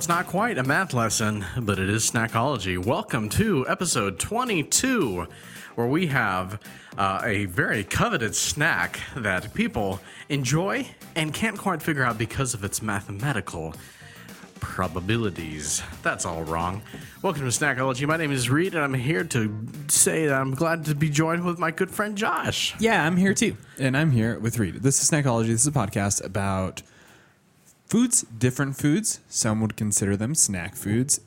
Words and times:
No, 0.00 0.02
it's 0.02 0.08
not 0.08 0.28
quite 0.28 0.56
a 0.56 0.62
math 0.62 0.94
lesson, 0.94 1.44
but 1.58 1.78
it 1.78 1.90
is 1.90 2.10
snackology. 2.10 2.82
Welcome 2.82 3.28
to 3.30 3.68
episode 3.68 4.18
22, 4.18 5.26
where 5.74 5.86
we 5.86 6.06
have 6.06 6.58
uh, 6.96 7.20
a 7.22 7.44
very 7.44 7.84
coveted 7.84 8.34
snack 8.34 8.98
that 9.14 9.52
people 9.52 10.00
enjoy 10.30 10.86
and 11.16 11.34
can't 11.34 11.58
quite 11.58 11.82
figure 11.82 12.02
out 12.02 12.16
because 12.16 12.54
of 12.54 12.64
its 12.64 12.80
mathematical 12.80 13.74
probabilities. 14.60 15.82
That's 16.02 16.24
all 16.24 16.44
wrong. 16.44 16.80
Welcome 17.20 17.42
to 17.42 17.48
Snackology. 17.48 18.06
My 18.08 18.16
name 18.16 18.32
is 18.32 18.48
Reed, 18.48 18.74
and 18.74 18.82
I'm 18.82 18.94
here 18.94 19.24
to 19.24 19.66
say 19.88 20.28
that 20.28 20.40
I'm 20.40 20.54
glad 20.54 20.86
to 20.86 20.94
be 20.94 21.10
joined 21.10 21.44
with 21.44 21.58
my 21.58 21.72
good 21.72 21.90
friend 21.90 22.16
Josh. 22.16 22.74
Yeah, 22.80 23.04
I'm 23.04 23.18
here 23.18 23.34
too. 23.34 23.54
And 23.78 23.94
I'm 23.98 24.12
here 24.12 24.38
with 24.38 24.58
Reed. 24.58 24.76
This 24.76 25.02
is 25.02 25.10
Snackology. 25.10 25.48
This 25.48 25.60
is 25.60 25.66
a 25.66 25.72
podcast 25.72 26.24
about 26.24 26.80
foods, 27.90 28.22
different 28.38 28.76
foods. 28.76 29.20
Some 29.28 29.60
would 29.60 29.76
consider 29.76 30.16
them 30.16 30.34
snack 30.34 30.76
foods. 30.76 31.20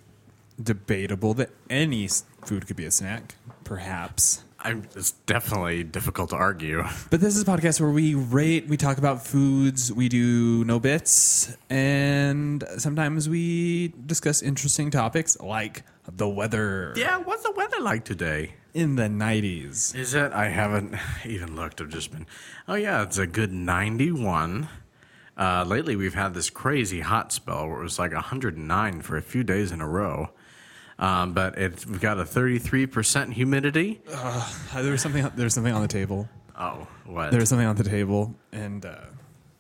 Debatable 0.62 1.34
that 1.36 1.50
any 1.70 2.08
food 2.46 2.68
could 2.68 2.76
be 2.78 2.86
a 2.86 2.92
snack, 2.92 3.36
perhaps. 3.64 4.44
I'm, 4.66 4.84
it's 4.96 5.12
definitely 5.26 5.84
difficult 5.84 6.30
to 6.30 6.38
argue. 6.38 6.84
But 7.10 7.20
this 7.20 7.36
is 7.36 7.42
a 7.42 7.46
podcast 7.46 7.82
where 7.82 7.90
we 7.90 8.16
rate, 8.16 8.68
we 8.68 8.78
talk 8.78 8.98
about 8.98 9.26
foods, 9.26 9.92
we 9.92 10.08
do 10.08 10.64
no 10.64 10.80
bits, 10.80 11.58
and 11.70 12.64
sometimes 12.78 13.28
we 13.28 13.94
discuss 14.06 14.42
interesting 14.42 14.90
topics 14.90 15.38
like 15.42 15.84
the 16.10 16.30
weather 16.30 16.94
Yeah, 16.96 17.18
what's 17.18 17.44
the 17.44 17.52
weather 17.52 17.82
like 17.82 18.06
today? 18.06 18.54
in 18.74 18.96
the 18.96 19.04
90s. 19.04 19.94
Is 19.96 20.14
it? 20.16 20.32
I 20.32 20.48
haven't 20.48 20.96
even 21.26 21.56
looked. 21.56 21.82
I've 21.82 21.90
just 21.90 22.12
been. 22.12 22.26
Oh 22.68 22.74
yeah, 22.76 23.04
it's 23.04 23.18
a 23.20 23.28
good 23.28 23.52
ninety-one. 23.52 24.68
Uh, 25.38 25.64
lately, 25.68 25.96
we've 25.96 26.14
had 26.14 26.34
this 26.34 26.50
crazy 26.50 27.02
hot 27.02 27.32
spell 27.32 27.68
where 27.68 27.80
it 27.80 27.84
was 27.84 27.98
like 27.98 28.14
109 28.14 29.02
for 29.02 29.18
a 29.18 29.22
few 29.22 29.44
days 29.44 29.72
in 29.72 29.82
a 29.82 29.88
row. 29.88 30.30
Um, 31.00 31.34
but 31.34 31.58
it's 31.58 31.86
we've 31.86 32.00
got 32.00 32.20
a 32.20 32.24
33% 32.24 33.34
humidity. 33.34 34.02
Uh, 34.12 34.48
there 34.76 34.92
was 34.92 35.02
something. 35.02 35.28
There 35.36 35.46
was 35.46 35.54
something 35.54 35.74
on 35.74 35.82
the 35.82 35.88
table. 35.88 36.30
Oh, 36.58 36.88
what? 37.06 37.32
There 37.32 37.40
was 37.40 37.50
something 37.50 37.68
on 37.68 37.76
the 37.76 37.84
table, 37.84 38.36
and 38.52 38.86
uh, 38.86 38.98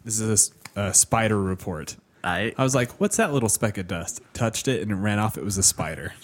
this 0.05 0.19
is 0.19 0.51
a 0.75 0.93
spider 0.93 1.41
report. 1.41 1.95
I, 2.23 2.53
I 2.57 2.63
was 2.63 2.75
like, 2.75 2.91
"What's 2.99 3.17
that 3.17 3.33
little 3.33 3.49
speck 3.49 3.77
of 3.79 3.87
dust?" 3.87 4.21
Touched 4.33 4.67
it, 4.67 4.81
and 4.81 4.91
it 4.91 4.95
ran 4.95 5.17
off. 5.19 5.37
It 5.37 5.43
was 5.43 5.57
a 5.57 5.63
spider. 5.63 6.13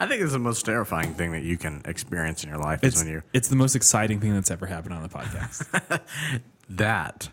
I 0.00 0.06
think 0.06 0.22
it's 0.22 0.32
the 0.32 0.38
most 0.38 0.66
terrifying 0.66 1.14
thing 1.14 1.32
that 1.32 1.42
you 1.42 1.56
can 1.56 1.82
experience 1.84 2.42
in 2.42 2.50
your 2.50 2.58
life 2.58 2.82
is 2.82 2.94
It's 2.94 3.02
when 3.02 3.12
you 3.12 3.22
it's 3.32 3.48
the 3.48 3.56
most 3.56 3.74
exciting 3.74 4.20
thing 4.20 4.34
that's 4.34 4.50
ever 4.50 4.66
happened 4.66 4.94
on 4.94 5.02
the 5.02 5.08
podcast. 5.08 6.00
that 6.70 7.28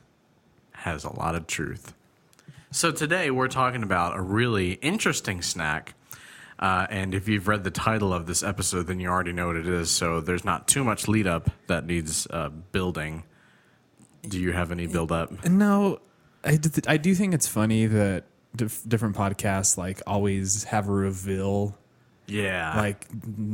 has 0.86 1.04
a 1.04 1.12
lot 1.12 1.34
of 1.34 1.48
truth. 1.48 1.94
So 2.70 2.92
today 2.92 3.32
we're 3.32 3.48
talking 3.48 3.82
about 3.82 4.16
a 4.16 4.22
really 4.22 4.74
interesting 4.74 5.42
snack. 5.42 5.96
Uh, 6.60 6.86
and 6.90 7.16
if 7.16 7.28
you've 7.28 7.48
read 7.48 7.64
the 7.64 7.72
title 7.72 8.14
of 8.14 8.28
this 8.28 8.44
episode, 8.44 8.86
then 8.88 9.00
you 9.00 9.10
already 9.10 9.34
know 9.34 9.48
what 9.48 9.56
it 9.56 9.68
is. 9.68 9.90
So 9.90 10.22
there's 10.22 10.46
not 10.46 10.68
too 10.68 10.84
much 10.84 11.08
lead 11.08 11.26
up 11.26 11.50
that 11.68 11.86
needs 11.88 12.28
uh, 12.30 12.50
building. 12.50 13.24
Do 14.28 14.40
you 14.40 14.52
have 14.52 14.72
any 14.72 14.86
build 14.86 15.12
up? 15.12 15.44
no, 15.46 16.00
I 16.44 16.58
do, 16.58 16.70
I 16.88 16.98
do 16.98 17.16
think 17.16 17.34
it's 17.34 17.48
funny 17.48 17.88
that 17.88 18.26
dif- 18.56 18.88
different 18.88 19.16
podcasts 19.16 19.78
like 19.78 20.02
always 20.06 20.66
have 20.66 20.88
a 20.88 20.92
reveal. 20.92 21.76
Yeah. 22.28 22.76
Like, 22.78 23.06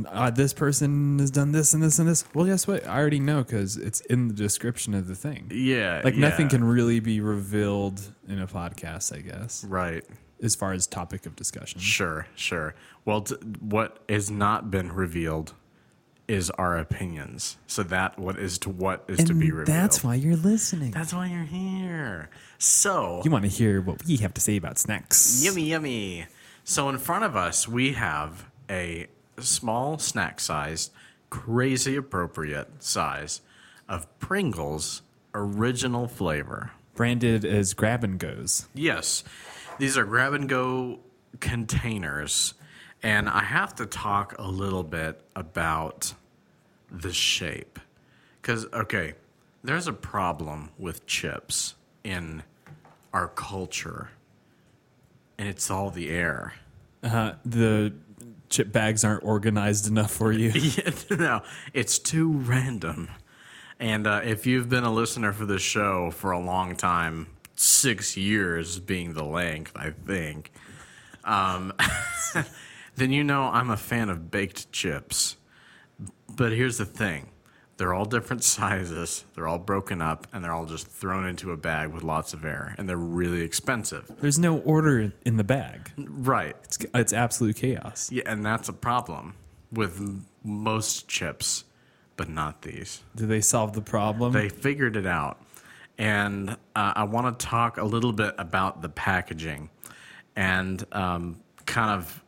uh, 0.08 0.30
this 0.30 0.52
person 0.54 1.18
has 1.18 1.30
done 1.30 1.52
this 1.52 1.74
and 1.74 1.82
this 1.82 1.98
and 1.98 2.08
this. 2.08 2.24
Well, 2.34 2.46
guess 2.46 2.66
what? 2.66 2.86
I 2.86 2.98
already 2.98 3.20
know 3.20 3.42
because 3.42 3.76
it's 3.76 4.00
in 4.02 4.28
the 4.28 4.34
description 4.34 4.94
of 4.94 5.08
the 5.08 5.14
thing. 5.14 5.50
yeah. 5.52 6.00
Like 6.04 6.16
nothing 6.16 6.48
can 6.48 6.64
really 6.64 7.00
be 7.00 7.20
revealed 7.20 8.00
in 8.28 8.40
a 8.40 8.46
podcast, 8.46 9.14
I 9.16 9.20
guess, 9.20 9.64
Right. 9.64 10.04
as 10.42 10.54
far 10.54 10.72
as 10.72 10.86
topic 10.86 11.26
of 11.26 11.36
discussion. 11.36 11.80
Sure. 11.80 12.26
Sure. 12.34 12.74
Well, 13.04 13.22
t- 13.22 13.34
what 13.60 13.98
has 14.08 14.30
not 14.30 14.70
been 14.70 14.90
revealed 14.92 15.54
is 16.28 16.48
our 16.50 16.78
opinions. 16.78 17.58
So 17.66 17.82
that 17.82 18.18
what 18.18 18.38
is 18.38 18.56
to 18.58 18.70
what 18.70 19.04
is 19.08 19.22
to 19.24 19.34
be 19.34 19.50
revealed. 19.50 19.66
that's 19.76 20.02
why 20.04 20.14
you're 20.14 20.36
listening. 20.36 20.92
That's 20.92 21.12
why 21.12 21.26
you're 21.26 21.42
here. 21.44 22.30
So 22.58 23.20
you 23.24 23.30
want 23.30 23.44
to 23.44 23.50
hear 23.50 23.82
what 23.82 24.06
we 24.06 24.16
have 24.18 24.32
to 24.34 24.40
say 24.40 24.56
about 24.56 24.78
snacks. 24.78 25.42
Yummy, 25.44 25.64
yummy. 25.64 26.26
So 26.64 26.88
in 26.88 26.96
front 26.98 27.24
of 27.24 27.34
us, 27.36 27.66
we 27.68 27.92
have 27.94 28.46
a 28.70 29.06
small 29.38 29.98
snack 29.98 30.40
sized, 30.40 30.92
crazy 31.30 31.96
appropriate 31.96 32.82
size 32.82 33.40
of 33.88 34.06
Pringles 34.18 35.02
original 35.34 36.08
flavor. 36.08 36.72
Branded 36.94 37.44
as 37.44 37.74
grab 37.74 38.04
and 38.04 38.18
goes. 38.18 38.68
Yes, 38.74 39.24
these 39.78 39.96
are 39.96 40.04
grab 40.04 40.34
and 40.34 40.48
go 40.48 41.00
containers. 41.40 42.54
And 43.02 43.28
I 43.28 43.42
have 43.42 43.74
to 43.76 43.86
talk 43.86 44.36
a 44.38 44.46
little 44.46 44.84
bit 44.84 45.20
about 45.34 46.14
the 46.90 47.12
shape. 47.12 47.78
Because, 48.40 48.66
okay, 48.72 49.14
there's 49.64 49.88
a 49.88 49.92
problem 49.92 50.70
with 50.78 51.06
chips 51.06 51.74
in 52.04 52.42
our 53.12 53.28
culture, 53.28 54.10
and 55.38 55.48
it's 55.48 55.70
all 55.70 55.90
the 55.90 56.10
air. 56.10 56.54
Uh, 57.02 57.32
the 57.44 57.92
chip 58.52 58.70
bags 58.70 59.02
aren't 59.02 59.24
organized 59.24 59.88
enough 59.88 60.12
for 60.12 60.30
you. 60.30 60.52
Yeah, 60.62 60.90
no, 61.10 61.42
it's 61.72 61.98
too 61.98 62.30
random. 62.30 63.08
And 63.80 64.06
uh, 64.06 64.20
if 64.22 64.46
you've 64.46 64.68
been 64.68 64.84
a 64.84 64.92
listener 64.92 65.32
for 65.32 65.44
this 65.44 65.62
show 65.62 66.10
for 66.12 66.30
a 66.30 66.38
long 66.38 66.76
time, 66.76 67.26
six 67.56 68.16
years 68.16 68.78
being 68.78 69.14
the 69.14 69.24
length, 69.24 69.72
I 69.74 69.90
think, 69.90 70.52
um, 71.24 71.72
then 72.96 73.10
you 73.10 73.24
know 73.24 73.44
I'm 73.44 73.70
a 73.70 73.76
fan 73.76 74.08
of 74.08 74.30
baked 74.30 74.70
chips. 74.70 75.36
But 76.28 76.52
here's 76.52 76.78
the 76.78 76.86
thing 76.86 77.31
they're 77.82 77.94
all 77.94 78.04
different 78.04 78.44
sizes, 78.44 79.24
they're 79.34 79.48
all 79.48 79.58
broken 79.58 80.00
up, 80.00 80.28
and 80.32 80.44
they're 80.44 80.52
all 80.52 80.66
just 80.66 80.86
thrown 80.86 81.26
into 81.26 81.50
a 81.50 81.56
bag 81.56 81.88
with 81.88 82.04
lots 82.04 82.32
of 82.32 82.44
air, 82.44 82.76
and 82.78 82.88
they're 82.88 82.96
really 82.96 83.40
expensive. 83.40 84.08
There's 84.20 84.38
no 84.38 84.58
order 84.58 85.12
in 85.26 85.36
the 85.36 85.42
bag. 85.42 85.90
Right. 85.98 86.54
It's, 86.62 86.78
it's 86.94 87.12
absolute 87.12 87.56
chaos. 87.56 88.08
Yeah, 88.12 88.22
and 88.26 88.46
that's 88.46 88.68
a 88.68 88.72
problem 88.72 89.34
with 89.72 89.96
m- 89.96 90.26
most 90.44 91.08
chips, 91.08 91.64
but 92.16 92.28
not 92.28 92.62
these. 92.62 93.02
Do 93.16 93.26
they 93.26 93.40
solve 93.40 93.72
the 93.72 93.82
problem? 93.82 94.32
They 94.32 94.48
figured 94.48 94.94
it 94.94 95.06
out. 95.06 95.42
And 95.98 96.50
uh, 96.50 96.92
I 96.94 97.02
want 97.02 97.36
to 97.36 97.44
talk 97.44 97.78
a 97.78 97.84
little 97.84 98.12
bit 98.12 98.36
about 98.38 98.80
the 98.80 98.90
packaging 98.90 99.70
and 100.36 100.86
um, 100.92 101.40
kind 101.66 101.90
of 101.90 102.22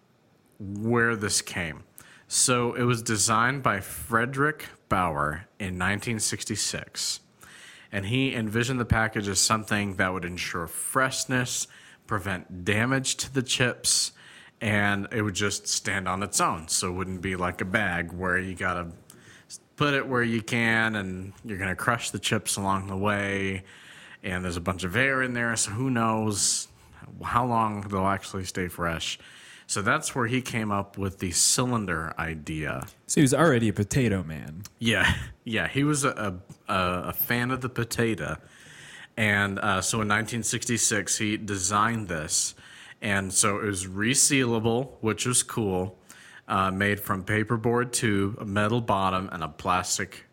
where 0.59 1.15
this 1.15 1.41
came. 1.41 1.85
So 2.29 2.75
it 2.75 2.83
was 2.85 3.03
designed 3.03 3.63
by 3.63 3.79
Fredric 3.79 4.63
Baur 4.89 5.47
in 5.59 5.79
1966. 5.79 7.21
And 7.93 8.07
he 8.07 8.35
envisioned 8.35 8.81
the 8.81 8.85
package 8.85 9.29
as 9.29 9.41
something 9.41 9.97
that 9.97 10.13
would 10.13 10.25
ensure 10.25 10.67
freshness, 10.67 11.69
prevent 12.07 12.65
damage 12.65 13.17
to 13.17 13.33
the 13.33 13.43
chips, 13.43 14.13
and 14.61 15.07
it 15.13 15.23
would 15.23 15.35
just 15.35 15.69
stand 15.69 16.09
on 16.09 16.23
its 16.23 16.41
own. 16.41 16.69
So 16.69 16.89
it 16.89 16.93
wouldn't 16.93 17.21
be 17.21 17.37
like 17.37 17.61
a 17.61 17.65
bag 17.65 18.13
where 18.13 18.39
you 18.39 18.55
got 18.55 18.75
to 18.75 18.89
put 19.77 19.95
it 19.95 20.07
where 20.07 20.23
you 20.23 20.43
can 20.43 20.97
and 20.97 21.33
you're 21.45 21.59
going 21.59 21.71
to 21.71 21.77
crush 21.77 22.11
the 22.11 22.19
chips 22.19 22.57
along 22.57 22.87
the 22.87 22.97
way 22.97 23.65
and 24.23 24.45
there's 24.45 24.57
a 24.57 24.61
bunch 24.61 24.85
of 24.85 24.97
air 24.97 25.23
in 25.23 25.35
there 25.35 25.55
so 25.57 25.71
who 25.73 25.91
knows 25.91 26.69
how 27.23 27.45
long 27.45 27.81
they'll 27.83 28.07
actually 28.07 28.45
stay 28.45 28.69
fresh 28.69 29.19
so 29.67 29.83
that's 29.83 30.15
where 30.15 30.27
he 30.27 30.41
came 30.41 30.71
up 30.71 30.99
with 30.99 31.19
the 31.19 31.31
cylinder 31.31 32.15
idea 32.19 32.87
so 33.07 33.21
he 33.21 33.23
was 33.23 33.35
already 33.35 33.69
a 33.69 33.73
potato 33.73 34.23
man. 34.23 34.63
yeah 34.79 35.15
yeah 35.45 35.69
he 35.69 35.85
was 35.85 36.05
a, 36.05 36.41
a, 36.69 36.75
a 36.75 37.13
fan 37.13 37.51
of 37.51 37.61
the 37.61 37.69
potato 37.69 38.37
and 39.17 39.59
uh, 39.59 39.81
so 39.81 39.97
in 39.97 40.09
1966 40.09 41.19
he 41.19 41.37
designed 41.37 42.09
this 42.09 42.55
and 43.01 43.33
so 43.33 43.59
it 43.59 43.65
was 43.65 43.87
resealable 43.87 44.93
which 45.01 45.27
was 45.27 45.43
cool 45.43 45.99
uh, 46.49 46.71
made 46.71 47.01
from 47.01 47.25
paperboard 47.25 47.93
tube, 47.93 48.37
a 48.41 48.45
metal 48.45 48.81
bottom, 48.81 49.29
and 49.33 49.43
a 49.43 49.49
plastic 49.49 50.25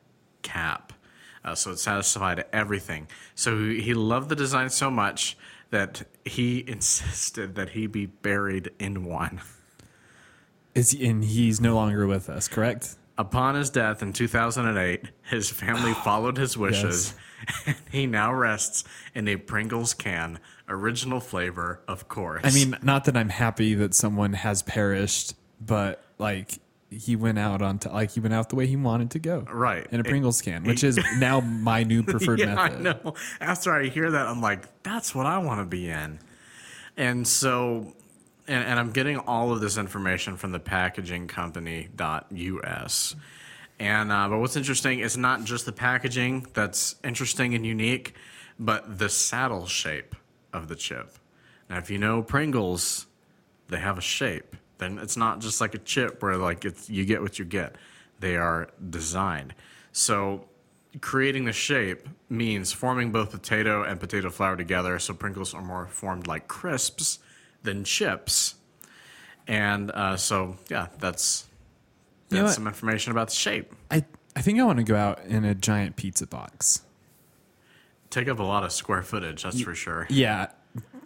cap. 0.41 0.93
Uh, 1.43 1.55
so 1.55 1.71
it 1.71 1.79
satisfied 1.79 2.43
everything. 2.53 3.07
So 3.33 3.57
he 3.57 3.81
he 3.81 3.93
loved 3.93 4.29
the 4.29 4.35
design 4.35 4.69
so 4.69 4.91
much 4.91 5.37
that 5.71 6.03
he 6.23 6.63
insisted 6.67 7.55
that 7.55 7.69
he 7.69 7.87
be 7.87 8.05
buried 8.05 8.71
in 8.79 9.05
one. 9.05 9.41
Is 10.75 10.91
he, 10.91 11.05
and 11.07 11.23
he's 11.23 11.59
no 11.59 11.75
longer 11.75 12.07
with 12.07 12.29
us, 12.29 12.47
correct? 12.47 12.95
Upon 13.17 13.55
his 13.55 13.69
death 13.69 14.01
in 14.01 14.13
2008, 14.13 15.09
his 15.23 15.49
family 15.49 15.93
followed 16.03 16.37
his 16.37 16.55
wishes. 16.57 17.13
And 17.65 17.75
he 17.91 18.05
now 18.05 18.31
rests 18.31 18.83
in 19.15 19.27
a 19.27 19.35
Pringles 19.35 19.95
can, 19.95 20.37
original 20.69 21.19
flavor, 21.19 21.81
of 21.87 22.07
course. 22.07 22.41
I 22.43 22.51
mean, 22.51 22.77
not 22.83 23.05
that 23.05 23.17
I'm 23.17 23.29
happy 23.29 23.73
that 23.73 23.95
someone 23.95 24.33
has 24.33 24.61
perished, 24.61 25.33
but 25.59 26.03
like 26.19 26.59
he 26.91 27.15
went 27.15 27.39
out 27.39 27.61
on 27.61 27.79
t- 27.79 27.89
like 27.89 28.11
he 28.11 28.19
went 28.19 28.33
out 28.33 28.49
the 28.49 28.55
way 28.55 28.67
he 28.67 28.75
wanted 28.75 29.11
to 29.11 29.19
go. 29.19 29.45
Right. 29.49 29.87
In 29.91 30.01
a 30.01 30.03
Pringles 30.03 30.41
can, 30.41 30.65
which 30.65 30.83
is 30.83 30.99
now 31.17 31.39
my 31.39 31.83
new 31.83 32.03
preferred 32.03 32.39
yeah, 32.39 32.53
method. 32.53 32.77
I 32.77 32.81
know. 32.81 33.13
After 33.39 33.71
I 33.71 33.87
hear 33.87 34.11
that, 34.11 34.27
I'm 34.27 34.41
like, 34.41 34.83
that's 34.83 35.15
what 35.15 35.25
I 35.25 35.37
want 35.37 35.61
to 35.61 35.65
be 35.65 35.89
in. 35.89 36.19
And 36.97 37.25
so, 37.25 37.93
and, 38.47 38.65
and 38.65 38.77
I'm 38.77 38.91
getting 38.91 39.17
all 39.19 39.53
of 39.53 39.61
this 39.61 39.77
information 39.77 40.35
from 40.35 40.51
the 40.51 40.59
packaging 40.59 41.27
company.us. 41.27 43.15
And 43.79 44.11
uh, 44.11 44.27
but 44.27 44.39
what's 44.39 44.57
interesting 44.57 44.99
is 44.99 45.17
not 45.17 45.45
just 45.45 45.65
the 45.65 45.71
packaging 45.71 46.45
that's 46.53 46.95
interesting 47.03 47.55
and 47.55 47.65
unique, 47.65 48.15
but 48.59 48.99
the 48.99 49.09
saddle 49.09 49.65
shape 49.65 50.13
of 50.51 50.67
the 50.67 50.75
chip. 50.75 51.17
Now, 51.69 51.77
if 51.77 51.89
you 51.89 51.97
know 51.97 52.21
Pringles, 52.21 53.07
they 53.69 53.79
have 53.79 53.97
a 53.97 54.01
shape. 54.01 54.57
Then 54.81 54.97
it's 54.97 55.15
not 55.15 55.39
just 55.39 55.61
like 55.61 55.75
a 55.75 55.77
chip 55.77 56.23
where 56.23 56.37
like 56.37 56.65
it's 56.65 56.89
you 56.89 57.05
get 57.05 57.21
what 57.21 57.37
you 57.37 57.45
get. 57.45 57.75
They 58.19 58.35
are 58.35 58.67
designed. 58.89 59.53
So 59.91 60.45
creating 61.01 61.45
the 61.45 61.53
shape 61.53 62.09
means 62.29 62.71
forming 62.73 63.11
both 63.11 63.29
potato 63.29 63.83
and 63.83 63.99
potato 63.99 64.31
flour 64.31 64.57
together 64.57 64.97
so 64.97 65.13
Pringles 65.13 65.53
are 65.53 65.61
more 65.61 65.85
formed 65.85 66.25
like 66.25 66.47
crisps 66.47 67.19
than 67.61 67.83
chips. 67.83 68.55
And 69.47 69.91
uh, 69.91 70.17
so, 70.17 70.57
yeah, 70.67 70.87
that's, 70.97 71.45
You 72.31 72.39
know 72.39 72.47
some 72.47 72.65
information 72.65 73.11
about 73.11 73.27
the 73.27 73.35
shape. 73.35 73.71
I 73.91 74.03
I 74.35 74.41
think 74.41 74.59
I 74.59 74.63
want 74.63 74.77
to 74.77 74.83
go 74.83 74.95
out 74.95 75.19
in 75.25 75.45
a 75.45 75.53
giant 75.53 75.95
pizza 75.95 76.25
box. 76.25 76.81
Take 78.09 78.27
up 78.27 78.39
a 78.39 78.43
lot 78.43 78.63
of 78.63 78.71
square 78.71 79.03
footage, 79.03 79.43
that's 79.43 79.61
for 79.61 79.75
sure. 79.75 80.07
Yeah, 80.09 80.47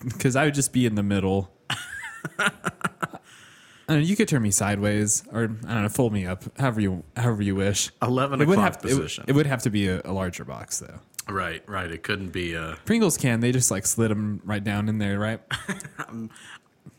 because 0.01 0.37
I 0.37 0.45
would 0.45 0.53
just 0.53 0.71
be 0.71 0.85
in 0.85 0.95
the 0.95 1.03
middle. 1.03 1.51
I 3.87 3.93
don't 3.93 4.01
know, 4.01 4.07
you 4.07 4.15
could 4.15 4.27
turn 4.27 4.41
me 4.41 4.51
sideways, 4.51 5.23
or 5.31 5.43
I 5.43 5.73
don't 5.73 5.83
know, 5.83 5.89
fold 5.89 6.11
me 6.13 6.25
up, 6.25 6.43
however 6.57 6.81
you 6.81 7.03
however 7.15 7.43
you 7.43 7.55
wish. 7.55 7.91
11 8.01 8.41
It 8.41 8.47
would 8.47 8.53
o'clock 8.57 8.73
have 8.73 8.81
position. 8.81 9.25
it 9.27 9.33
would 9.33 9.45
have 9.45 9.61
to 9.63 9.69
be 9.69 9.87
a, 9.87 10.01
a 10.05 10.11
larger 10.11 10.43
box 10.45 10.79
though. 10.79 10.99
right, 11.31 11.61
right. 11.67 11.91
It 11.91 12.01
couldn't 12.03 12.29
be 12.29 12.53
a 12.55 12.77
Pringles 12.85 13.17
can 13.17 13.39
they 13.41 13.51
just 13.51 13.69
like 13.71 13.85
slid 13.85 14.09
them 14.11 14.41
right 14.43 14.63
down 14.63 14.89
in 14.89 14.97
there, 14.97 15.19
right? 15.19 15.39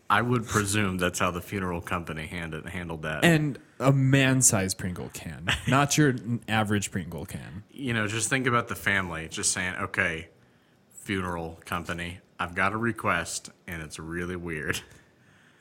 I 0.08 0.22
would 0.22 0.46
presume 0.46 0.98
that's 0.98 1.18
how 1.18 1.32
the 1.32 1.40
funeral 1.40 1.80
company 1.80 2.26
handled, 2.26 2.68
handled 2.68 3.02
that. 3.02 3.24
And 3.24 3.58
a 3.80 3.92
man-sized 3.92 4.78
Pringle 4.78 5.10
can, 5.12 5.48
not 5.66 5.98
your 5.98 6.14
average 6.46 6.92
Pringle 6.92 7.26
can. 7.26 7.64
you 7.72 7.92
know, 7.92 8.06
just 8.06 8.28
think 8.30 8.46
about 8.46 8.68
the 8.68 8.76
family 8.76 9.26
just 9.28 9.50
saying, 9.50 9.74
okay, 9.80 10.28
funeral 10.92 11.58
company, 11.64 12.20
I've 12.38 12.54
got 12.54 12.72
a 12.72 12.76
request, 12.76 13.50
and 13.66 13.82
it's 13.82 13.98
really 13.98 14.36
weird. 14.36 14.80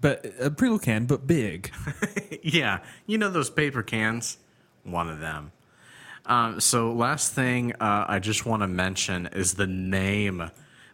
But 0.00 0.24
a 0.40 0.50
Pringle 0.50 0.78
can, 0.78 1.06
but 1.06 1.26
big. 1.26 1.72
yeah, 2.42 2.80
you 3.06 3.18
know 3.18 3.30
those 3.30 3.50
paper 3.50 3.82
cans? 3.82 4.38
One 4.84 5.08
of 5.08 5.18
them. 5.18 5.52
Um, 6.24 6.60
so, 6.60 6.92
last 6.92 7.32
thing 7.34 7.72
uh, 7.80 8.04
I 8.06 8.18
just 8.18 8.46
want 8.46 8.62
to 8.62 8.68
mention 8.68 9.26
is 9.32 9.54
the 9.54 9.66
name, 9.66 10.50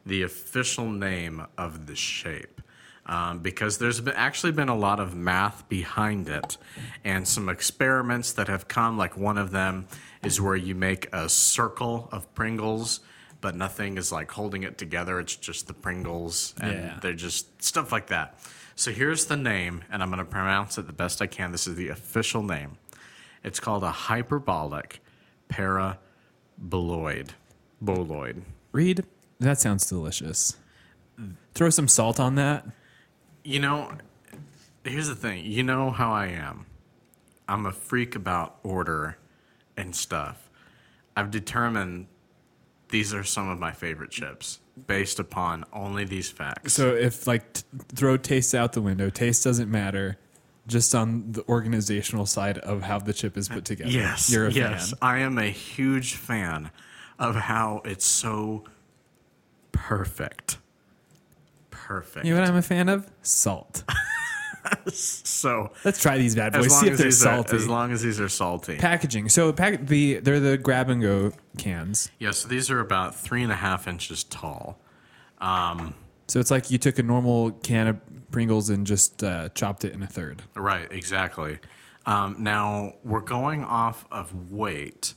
the 0.06 0.22
official 0.22 0.88
name 0.90 1.44
of 1.58 1.86
the 1.86 1.96
shape. 1.96 2.60
Um, 3.06 3.40
because 3.40 3.76
there's 3.76 4.00
been, 4.00 4.14
actually 4.14 4.52
been 4.52 4.70
a 4.70 4.74
lot 4.76 4.98
of 4.98 5.14
math 5.14 5.68
behind 5.68 6.26
it 6.26 6.56
and 7.04 7.28
some 7.28 7.50
experiments 7.50 8.32
that 8.32 8.48
have 8.48 8.66
come. 8.66 8.96
Like 8.96 9.18
one 9.18 9.36
of 9.36 9.50
them 9.50 9.86
is 10.22 10.40
where 10.40 10.56
you 10.56 10.74
make 10.74 11.12
a 11.12 11.28
circle 11.28 12.08
of 12.12 12.32
Pringles, 12.34 13.00
but 13.42 13.54
nothing 13.54 13.98
is 13.98 14.10
like 14.10 14.30
holding 14.30 14.62
it 14.62 14.78
together. 14.78 15.20
It's 15.20 15.36
just 15.36 15.66
the 15.66 15.74
Pringles, 15.74 16.54
and 16.62 16.72
Yeah. 16.72 16.98
they're 17.02 17.12
just 17.12 17.62
stuff 17.62 17.92
like 17.92 18.06
that. 18.06 18.38
So 18.76 18.90
here's 18.90 19.26
the 19.26 19.36
name, 19.36 19.84
and 19.90 20.02
I'm 20.02 20.10
going 20.10 20.18
to 20.18 20.24
pronounce 20.24 20.78
it 20.78 20.86
the 20.86 20.92
best 20.92 21.22
I 21.22 21.26
can. 21.26 21.52
This 21.52 21.66
is 21.66 21.76
the 21.76 21.88
official 21.88 22.42
name. 22.42 22.76
It's 23.44 23.60
called 23.60 23.84
a 23.84 23.90
hyperbolic 23.90 25.00
paraboloid. 25.48 27.30
Boloid. 27.80 28.42
Reed, 28.72 29.04
that 29.38 29.60
sounds 29.60 29.88
delicious. 29.88 30.56
Throw 31.54 31.70
some 31.70 31.86
salt 31.86 32.18
on 32.18 32.34
that. 32.34 32.66
You 33.44 33.60
know, 33.60 33.92
here's 34.82 35.08
the 35.08 35.14
thing. 35.14 35.44
You 35.44 35.62
know 35.62 35.90
how 35.90 36.12
I 36.12 36.26
am. 36.26 36.66
I'm 37.48 37.66
a 37.66 37.72
freak 37.72 38.16
about 38.16 38.58
order 38.62 39.18
and 39.76 39.94
stuff. 39.94 40.50
I've 41.16 41.30
determined 41.30 42.06
these 42.88 43.14
are 43.14 43.22
some 43.22 43.48
of 43.48 43.58
my 43.58 43.72
favorite 43.72 44.10
chips 44.10 44.58
based 44.86 45.18
upon 45.18 45.64
only 45.72 46.04
these 46.04 46.30
facts. 46.30 46.72
So 46.72 46.94
if 46.94 47.26
like 47.26 47.52
t- 47.52 47.62
throw 47.94 48.16
taste 48.16 48.54
out 48.54 48.72
the 48.72 48.82
window, 48.82 49.10
taste 49.10 49.44
doesn't 49.44 49.70
matter. 49.70 50.18
Just 50.66 50.94
on 50.94 51.32
the 51.32 51.46
organizational 51.46 52.24
side 52.24 52.56
of 52.56 52.82
how 52.82 52.98
the 52.98 53.12
chip 53.12 53.36
is 53.36 53.50
put 53.50 53.58
uh, 53.58 53.60
together. 53.60 53.90
Yes, 53.90 54.32
you're 54.32 54.46
a 54.46 54.50
yes. 54.50 54.90
fan. 54.90 54.98
I 55.02 55.18
am 55.18 55.36
a 55.36 55.50
huge 55.50 56.14
fan 56.14 56.70
of 57.18 57.36
how 57.36 57.82
it's 57.84 58.06
so 58.06 58.64
perfect. 59.72 60.56
Perfect. 61.70 62.24
You 62.24 62.34
know 62.34 62.40
what 62.40 62.48
I'm 62.48 62.56
a 62.56 62.62
fan 62.62 62.88
of? 62.88 63.10
Salt. 63.20 63.84
so 64.92 65.72
Let's 65.84 66.00
try 66.00 66.18
these 66.18 66.34
bad 66.36 66.52
boys. 66.52 66.78
See 66.78 66.88
if 66.88 66.96
they're 66.96 67.06
these 67.06 67.24
are, 67.24 67.36
salty. 67.36 67.56
as 67.56 67.68
long 67.68 67.92
as 67.92 68.02
these 68.02 68.20
are 68.20 68.28
salty. 68.28 68.76
Packaging. 68.76 69.28
So 69.28 69.52
pack 69.52 69.86
the 69.86 70.20
they're 70.20 70.40
the 70.40 70.58
grab 70.58 70.88
and 70.88 71.02
go 71.02 71.32
cans. 71.58 72.10
yeah, 72.18 72.30
so 72.30 72.48
these 72.48 72.70
are 72.70 72.80
about 72.80 73.14
three 73.14 73.42
and 73.42 73.52
a 73.52 73.56
half 73.56 73.86
inches 73.88 74.24
tall. 74.24 74.78
So 76.26 76.40
it's 76.40 76.50
like 76.50 76.70
you 76.70 76.78
took 76.78 76.98
a 76.98 77.02
normal 77.02 77.50
can 77.52 77.86
of 77.86 78.00
Pringles 78.30 78.70
and 78.70 78.86
just 78.86 79.22
uh, 79.22 79.50
chopped 79.50 79.84
it 79.84 79.92
in 79.92 80.02
a 80.02 80.06
third. 80.06 80.42
Right, 80.56 80.90
exactly. 80.90 81.58
Um, 82.06 82.36
now 82.38 82.94
we're 83.04 83.20
going 83.20 83.62
off 83.64 84.06
of 84.10 84.50
weight, 84.50 85.14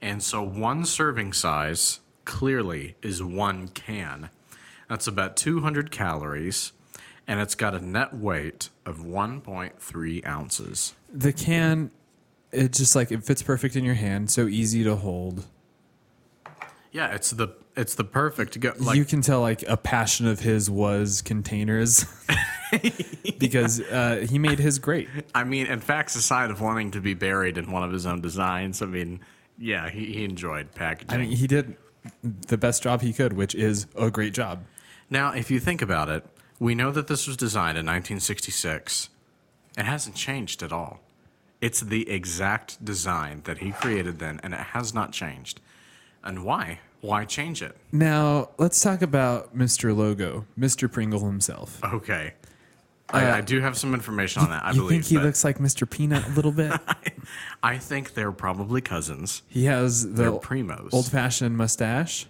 and 0.00 0.22
so 0.22 0.42
one 0.42 0.84
serving 0.84 1.32
size 1.32 2.00
clearly 2.24 2.96
is 3.02 3.22
one 3.22 3.68
can. 3.68 4.30
That's 4.88 5.06
about 5.06 5.36
200 5.36 5.90
calories, 5.90 6.72
and 7.30 7.38
it's 7.38 7.54
got 7.54 7.76
a 7.76 7.80
net 7.80 8.12
weight 8.12 8.70
of 8.84 8.98
1.3 8.98 10.26
ounces. 10.26 10.94
The 11.12 11.32
can, 11.32 11.92
it 12.50 12.72
just 12.72 12.96
like 12.96 13.12
it 13.12 13.22
fits 13.22 13.40
perfect 13.40 13.76
in 13.76 13.84
your 13.84 13.94
hand. 13.94 14.32
So 14.32 14.48
easy 14.48 14.82
to 14.82 14.96
hold. 14.96 15.46
Yeah, 16.90 17.14
it's 17.14 17.30
the 17.30 17.50
it's 17.76 17.94
the 17.94 18.02
perfect 18.02 18.58
go, 18.58 18.72
like 18.80 18.96
you 18.96 19.04
can 19.04 19.22
tell 19.22 19.40
like 19.40 19.62
a 19.68 19.76
passion 19.76 20.26
of 20.26 20.40
his 20.40 20.68
was 20.68 21.22
containers 21.22 22.04
because 23.38 23.80
uh, 23.92 24.26
he 24.28 24.40
made 24.40 24.58
his 24.58 24.80
great. 24.80 25.08
I 25.32 25.44
mean, 25.44 25.68
in 25.68 25.78
facts 25.78 26.16
aside 26.16 26.50
of 26.50 26.60
wanting 26.60 26.90
to 26.90 27.00
be 27.00 27.14
buried 27.14 27.56
in 27.56 27.70
one 27.70 27.84
of 27.84 27.92
his 27.92 28.06
own 28.06 28.20
designs, 28.20 28.82
I 28.82 28.86
mean, 28.86 29.20
yeah, 29.56 29.88
he, 29.88 30.06
he 30.06 30.24
enjoyed 30.24 30.74
packaging. 30.74 31.14
I 31.14 31.18
mean, 31.18 31.36
he 31.36 31.46
did 31.46 31.76
the 32.24 32.58
best 32.58 32.82
job 32.82 33.02
he 33.02 33.12
could, 33.12 33.34
which 33.34 33.54
is 33.54 33.86
a 33.94 34.10
great 34.10 34.34
job. 34.34 34.64
Now, 35.08 35.32
if 35.32 35.48
you 35.48 35.60
think 35.60 35.80
about 35.80 36.08
it, 36.08 36.26
we 36.60 36.74
know 36.76 36.92
that 36.92 37.08
this 37.08 37.26
was 37.26 37.36
designed 37.36 37.76
in 37.78 37.86
1966. 37.86 39.08
It 39.76 39.84
hasn't 39.84 40.14
changed 40.14 40.62
at 40.62 40.72
all. 40.72 41.00
It's 41.60 41.80
the 41.80 42.08
exact 42.08 42.82
design 42.84 43.42
that 43.44 43.58
he 43.58 43.72
created 43.72 44.18
then, 44.20 44.40
and 44.42 44.54
it 44.54 44.60
has 44.60 44.94
not 44.94 45.12
changed. 45.12 45.60
And 46.22 46.44
why? 46.44 46.80
Why 47.00 47.24
change 47.24 47.62
it? 47.62 47.76
Now 47.92 48.50
let's 48.58 48.80
talk 48.80 49.02
about 49.02 49.56
Mr. 49.56 49.96
Logo, 49.96 50.46
Mr. 50.58 50.90
Pringle 50.90 51.20
himself. 51.26 51.80
Okay. 51.82 52.34
I, 53.12 53.38
I 53.38 53.40
do 53.40 53.60
have 53.60 53.76
some 53.76 53.92
information 53.92 54.42
on 54.42 54.50
that, 54.50 54.62
I 54.64 54.68
Uh, 54.70 54.72
you 54.74 54.80
believe. 54.82 54.90
think 54.90 55.04
he 55.06 55.16
but 55.16 55.24
looks 55.24 55.42
like 55.42 55.58
Mr. 55.58 55.88
Peanut 55.88 56.26
a 56.28 56.30
little 56.30 56.52
bit? 56.52 56.72
I 57.62 57.76
think 57.78 58.14
they're 58.14 58.30
probably 58.32 58.80
cousins. 58.80 59.42
He 59.48 59.64
has 59.64 60.12
They're 60.12 60.30
the 60.30 60.38
primos. 60.38 60.90
old 60.92 61.10
fashioned 61.10 61.56
mustache. 61.56 62.26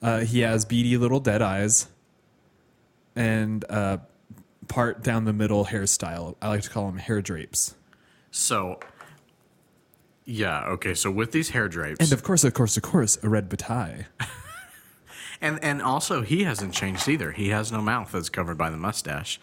Uh, 0.00 0.20
he 0.20 0.40
has 0.40 0.64
beady 0.64 0.96
little 0.96 1.20
dead 1.20 1.42
eyes, 1.42 1.88
and 3.16 3.64
uh, 3.68 3.98
part 4.68 5.02
down 5.02 5.24
the 5.24 5.32
middle 5.32 5.66
hairstyle. 5.66 6.36
I 6.40 6.48
like 6.48 6.62
to 6.62 6.70
call 6.70 6.86
them 6.86 6.98
hair 6.98 7.20
drapes. 7.20 7.74
So, 8.30 8.80
yeah, 10.24 10.64
okay. 10.66 10.94
So 10.94 11.10
with 11.10 11.32
these 11.32 11.50
hair 11.50 11.68
drapes, 11.68 12.00
And 12.00 12.12
of 12.12 12.22
course, 12.22 12.44
of 12.44 12.54
course, 12.54 12.76
of 12.76 12.82
course, 12.82 13.18
a 13.22 13.28
red 13.28 13.48
bataille. 13.48 14.04
And 15.42 15.58
and 15.62 15.82
also 15.82 16.22
he 16.22 16.44
hasn't 16.44 16.72
changed 16.72 17.08
either. 17.08 17.32
He 17.32 17.48
has 17.48 17.72
no 17.72 17.82
mouth 17.82 18.12
that's 18.12 18.28
covered 18.28 18.56
by 18.56 18.70
the 18.70 18.76
mustache. 18.76 19.40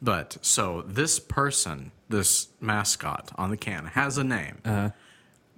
But 0.00 0.38
so 0.40 0.82
this 0.86 1.20
person, 1.20 1.92
this 2.08 2.48
mascot 2.60 3.30
on 3.36 3.50
the 3.50 3.56
can 3.58 3.86
has 3.88 4.16
a 4.16 4.24
name. 4.24 4.58
Uh-huh. 4.64 4.90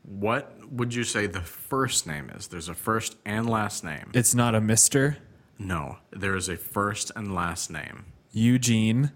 What 0.02 0.52
would 0.70 0.92
you 0.92 1.04
say 1.04 1.26
the 1.28 1.40
first 1.40 2.06
name 2.06 2.30
is? 2.30 2.48
There's 2.48 2.68
a 2.68 2.74
first 2.74 3.16
and 3.24 3.48
last 3.48 3.84
name. 3.84 4.10
It's 4.12 4.34
not 4.34 4.56
a 4.56 4.60
Mister 4.60 5.18
No, 5.58 5.98
there 6.10 6.36
is 6.36 6.48
a 6.48 6.56
first 6.56 7.10
and 7.16 7.34
last 7.34 7.70
name. 7.70 8.06
Eugene. 8.32 9.12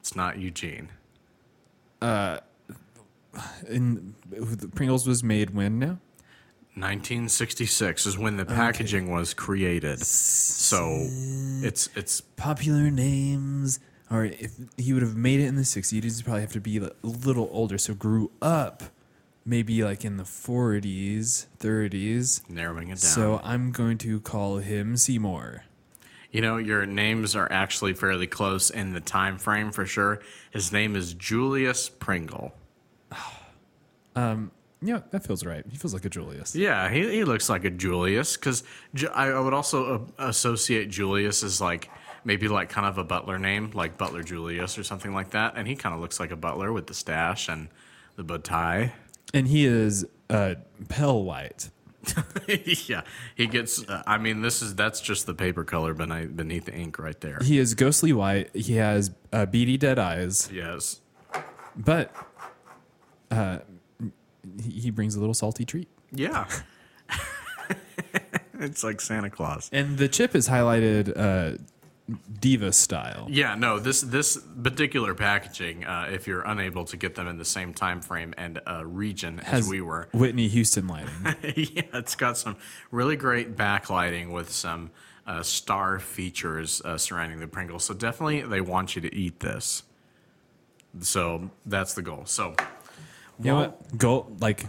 It's 0.00 0.16
not 0.16 0.38
Eugene. 0.38 0.88
Uh, 2.00 2.38
in 3.68 4.14
Pringles 4.74 5.06
was 5.06 5.22
made 5.22 5.50
when 5.50 5.78
now? 5.78 5.98
1966 6.74 8.06
is 8.06 8.16
when 8.16 8.38
the 8.38 8.46
packaging 8.46 9.10
was 9.10 9.34
created. 9.34 10.00
So 10.00 11.06
it's 11.62 11.90
it's 11.94 12.22
Popular 12.36 12.90
names. 12.90 13.78
Or 14.10 14.24
if 14.24 14.52
he 14.76 14.92
would 14.92 15.02
have 15.02 15.16
made 15.16 15.40
it 15.40 15.46
in 15.46 15.56
the 15.56 15.62
60s, 15.62 16.02
he'd 16.02 16.24
probably 16.24 16.42
have 16.42 16.52
to 16.52 16.60
be 16.60 16.78
a 16.78 16.90
little 17.02 17.48
older. 17.52 17.78
So 17.78 17.94
grew 17.94 18.30
up 18.42 18.82
maybe 19.44 19.82
like 19.84 20.04
in 20.04 20.16
the 20.16 20.24
40s, 20.24 21.46
30s. 21.58 22.48
narrowing 22.48 22.88
it 22.88 22.90
down. 22.90 22.98
So 22.98 23.40
I'm 23.42 23.72
going 23.72 23.98
to 23.98 24.20
call 24.20 24.58
him 24.58 24.96
Seymour. 24.96 25.64
You 26.30 26.40
know, 26.40 26.56
your 26.56 26.86
names 26.86 27.36
are 27.36 27.50
actually 27.52 27.92
fairly 27.92 28.26
close 28.26 28.70
in 28.70 28.94
the 28.94 29.00
time 29.00 29.38
frame 29.38 29.70
for 29.70 29.84
sure. 29.84 30.20
His 30.50 30.72
name 30.72 30.96
is 30.96 31.12
Julius 31.14 31.90
Pringle. 31.90 32.54
um, 34.16 34.50
Yeah, 34.80 35.00
that 35.10 35.26
feels 35.26 35.44
right. 35.44 35.64
He 35.70 35.76
feels 35.76 35.92
like 35.92 36.06
a 36.06 36.08
Julius. 36.08 36.56
Yeah, 36.56 36.88
he, 36.88 37.00
he 37.10 37.24
looks 37.24 37.50
like 37.50 37.64
a 37.64 37.70
Julius 37.70 38.36
because 38.36 38.64
I, 39.14 39.28
I 39.28 39.40
would 39.40 39.52
also 39.52 40.06
uh, 40.18 40.26
associate 40.26 40.88
Julius 40.88 41.42
as 41.42 41.60
like 41.60 41.90
maybe 42.24 42.48
like 42.48 42.70
kind 42.70 42.86
of 42.86 42.96
a 42.96 43.04
butler 43.04 43.38
name, 43.38 43.70
like 43.74 43.98
Butler 43.98 44.22
Julius 44.22 44.78
or 44.78 44.84
something 44.84 45.12
like 45.12 45.30
that. 45.30 45.54
And 45.56 45.68
he 45.68 45.76
kind 45.76 45.94
of 45.94 46.00
looks 46.00 46.18
like 46.18 46.30
a 46.30 46.36
butler 46.36 46.72
with 46.72 46.86
the 46.86 46.94
stash 46.94 47.48
and 47.48 47.68
the 48.16 48.22
bow 48.22 48.38
tie. 48.38 48.94
And 49.34 49.48
he 49.48 49.64
is 49.64 50.04
uh, 50.30 50.54
pale 50.88 51.22
white. 51.22 51.70
yeah, 52.88 53.02
he 53.36 53.46
gets. 53.46 53.88
Uh, 53.88 54.02
I 54.06 54.18
mean, 54.18 54.42
this 54.42 54.60
is 54.60 54.74
that's 54.74 55.00
just 55.00 55.26
the 55.26 55.34
paper 55.34 55.62
color 55.64 55.94
beneath, 55.94 56.34
beneath 56.36 56.64
the 56.64 56.74
ink 56.74 56.98
right 56.98 57.18
there. 57.20 57.38
He 57.40 57.58
is 57.58 57.74
ghostly 57.74 58.12
white. 58.12 58.54
He 58.56 58.74
has 58.74 59.12
uh, 59.32 59.46
beady 59.46 59.76
dead 59.76 59.98
eyes, 60.00 60.50
Yes. 60.52 61.00
but 61.76 62.12
uh, 63.30 63.58
he 64.62 64.70
he 64.72 64.90
brings 64.90 65.14
a 65.14 65.20
little 65.20 65.34
salty 65.34 65.64
treat. 65.64 65.88
Yeah. 66.10 66.46
it's 68.58 68.82
like 68.84 69.00
Santa 69.00 69.30
Claus. 69.30 69.70
And 69.72 69.96
the 69.96 70.08
chip 70.08 70.34
is 70.34 70.48
highlighted 70.48 71.12
uh, 71.16 71.58
diva 72.40 72.72
style. 72.72 73.26
Yeah, 73.30 73.54
no, 73.54 73.78
this 73.78 74.00
this 74.00 74.36
particular 74.36 75.14
packaging, 75.14 75.84
uh, 75.84 76.08
if 76.12 76.26
you're 76.26 76.42
unable 76.42 76.84
to 76.86 76.96
get 76.96 77.14
them 77.14 77.28
in 77.28 77.38
the 77.38 77.44
same 77.44 77.72
time 77.72 78.00
frame 78.00 78.34
and 78.36 78.60
uh, 78.66 78.84
region 78.84 79.40
as 79.40 79.68
we 79.68 79.80
were, 79.80 80.08
Whitney 80.12 80.48
Houston 80.48 80.86
lighting. 80.86 81.10
yeah, 81.56 81.82
it's 81.94 82.14
got 82.14 82.36
some 82.36 82.56
really 82.90 83.16
great 83.16 83.56
backlighting 83.56 84.32
with 84.32 84.50
some 84.50 84.90
uh, 85.26 85.42
star 85.42 85.98
features 85.98 86.82
uh, 86.84 86.98
surrounding 86.98 87.40
the 87.40 87.48
Pringles. 87.48 87.84
So 87.84 87.94
definitely, 87.94 88.42
they 88.42 88.60
want 88.60 88.96
you 88.96 89.02
to 89.02 89.14
eat 89.14 89.40
this. 89.40 89.84
So 91.00 91.50
that's 91.64 91.94
the 91.94 92.02
goal. 92.02 92.24
So 92.26 92.54
you 93.38 93.52
know 93.52 93.56
what? 93.56 93.96
Go 93.96 94.26
like 94.40 94.64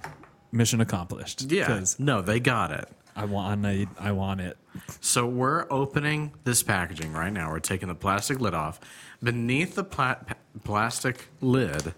mission 0.51 0.81
accomplished. 0.81 1.51
yeah, 1.51 1.83
no, 1.97 2.21
they 2.21 2.39
got 2.39 2.71
it. 2.71 2.87
I 3.15 3.25
want 3.25 3.65
I, 3.65 3.87
I 3.99 4.11
want 4.11 4.41
it. 4.41 4.57
So 5.01 5.25
we're 5.27 5.65
opening 5.69 6.33
this 6.43 6.63
packaging 6.63 7.13
right 7.13 7.31
now. 7.31 7.51
We're 7.51 7.59
taking 7.59 7.87
the 7.87 7.95
plastic 7.95 8.39
lid 8.39 8.53
off. 8.53 8.79
Beneath 9.21 9.75
the 9.75 9.83
pla- 9.83 10.17
plastic 10.63 11.27
lid 11.41 11.93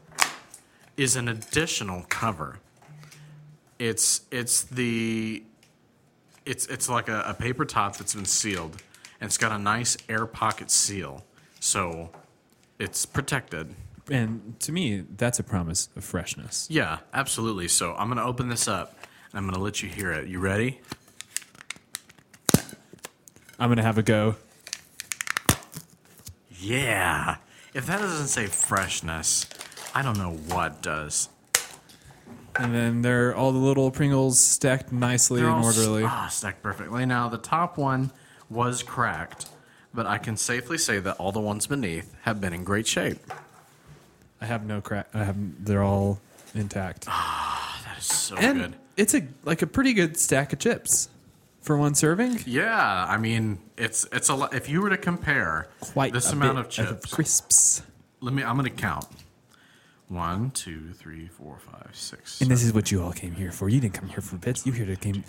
is 0.97 1.15
an 1.15 1.27
additional 1.27 2.05
cover. 2.09 2.59
It's 3.79 4.21
it's 4.31 4.63
the 4.63 5.43
it's 6.45 6.67
it's 6.67 6.87
like 6.87 7.09
a, 7.09 7.21
a 7.27 7.33
paper 7.33 7.65
top 7.65 7.97
that's 7.97 8.15
been 8.15 8.25
sealed, 8.25 8.81
and 9.19 9.27
it's 9.27 9.37
got 9.37 9.51
a 9.51 9.59
nice 9.59 9.97
air 10.07 10.25
pocket 10.25 10.71
seal, 10.71 11.25
so 11.59 12.09
it's 12.79 13.05
protected. 13.05 13.75
And 14.09 14.59
to 14.59 14.71
me, 14.71 15.03
that's 15.17 15.39
a 15.39 15.43
promise 15.43 15.89
of 15.95 16.03
freshness. 16.03 16.67
Yeah, 16.69 16.99
absolutely. 17.13 17.67
So 17.67 17.95
I'm 17.95 18.07
gonna 18.07 18.23
open 18.25 18.47
this 18.49 18.67
up, 18.67 18.95
and 19.31 19.39
I'm 19.39 19.45
gonna 19.49 19.63
let 19.63 19.81
you 19.83 19.89
hear 19.89 20.11
it. 20.11 20.27
You 20.27 20.39
ready? 20.39 20.79
I'm 23.59 23.69
gonna 23.69 23.83
have 23.83 23.97
a 23.97 24.03
go. 24.03 24.35
Yeah. 26.59 27.37
If 27.73 27.85
that 27.87 27.99
doesn't 27.99 28.27
say 28.27 28.47
freshness, 28.47 29.45
I 29.93 30.01
don't 30.01 30.17
know 30.17 30.31
what 30.53 30.81
does. 30.81 31.29
And 32.57 32.73
then 32.73 33.01
there 33.01 33.29
are 33.29 33.35
all 33.35 33.51
the 33.51 33.57
little 33.57 33.91
Pringles 33.91 34.39
stacked 34.39 34.91
nicely 34.91 35.41
They're 35.41 35.49
and 35.49 35.63
all 35.63 35.69
s- 35.69 35.77
orderly. 35.77 36.03
ah, 36.05 36.27
stacked 36.27 36.63
perfectly. 36.63 37.05
Now, 37.05 37.27
the 37.27 37.37
top 37.37 37.77
one 37.77 38.11
was 38.49 38.81
cracked, 38.81 39.47
but 39.93 40.05
I 40.05 40.17
can 40.17 40.37
safely 40.37 40.77
say 40.77 40.99
that 40.99 41.17
all 41.17 41.33
the 41.33 41.41
ones 41.41 41.67
beneath 41.67 42.15
have 42.21 42.39
been 42.39 42.53
in 42.53 42.63
great 42.63 42.87
shape. 42.87 43.19
I 44.39 44.45
have 44.45 44.65
no 44.65 44.79
crack. 44.79 45.07
I 45.13 45.23
have. 45.25 45.35
They're 45.65 45.83
all 45.83 46.19
intact. 46.53 47.05
That 47.05 47.95
is 47.97 48.05
so 48.05 48.37
and 48.37 48.59
good. 48.59 48.75
it's 48.95 49.13
a 49.13 49.23
like 49.43 49.61
a 49.61 49.67
pretty 49.67 49.93
good 49.93 50.15
stack 50.17 50.53
of 50.53 50.59
chips 50.59 51.09
for 51.65 51.77
one 51.77 51.95
serving. 51.95 52.39
Yeah, 52.45 53.05
I 53.09 53.17
mean, 53.17 53.59
it's 53.77 54.07
it's 54.11 54.29
a 54.29 54.35
lot. 54.35 54.53
If 54.53 54.69
you 54.69 54.81
were 54.81 54.89
to 54.89 54.97
compare 54.97 55.67
Quite 55.81 56.13
this 56.13 56.31
amount 56.31 56.59
of 56.59 56.69
chips, 56.69 57.13
crisps. 57.13 57.81
let 58.21 58.33
me. 58.33 58.43
I'm 58.43 58.55
going 58.57 58.69
to 58.69 58.81
count. 58.81 59.05
One, 60.07 60.51
two, 60.51 60.93
three, 60.93 61.27
four, 61.27 61.57
five, 61.57 61.89
six. 61.93 62.39
And 62.39 62.49
this 62.49 62.63
is 62.63 62.73
what 62.73 62.91
you 62.91 63.01
all 63.01 63.11
came 63.11 63.33
here 63.33 63.51
for. 63.51 63.69
You 63.69 63.81
didn't 63.81 63.95
come 63.95 64.07
here 64.07 64.21
for 64.21 64.37
bits. 64.37 64.65
You 64.65 64.71
here 64.71 64.85
to 64.85 64.95
came. 64.95 65.23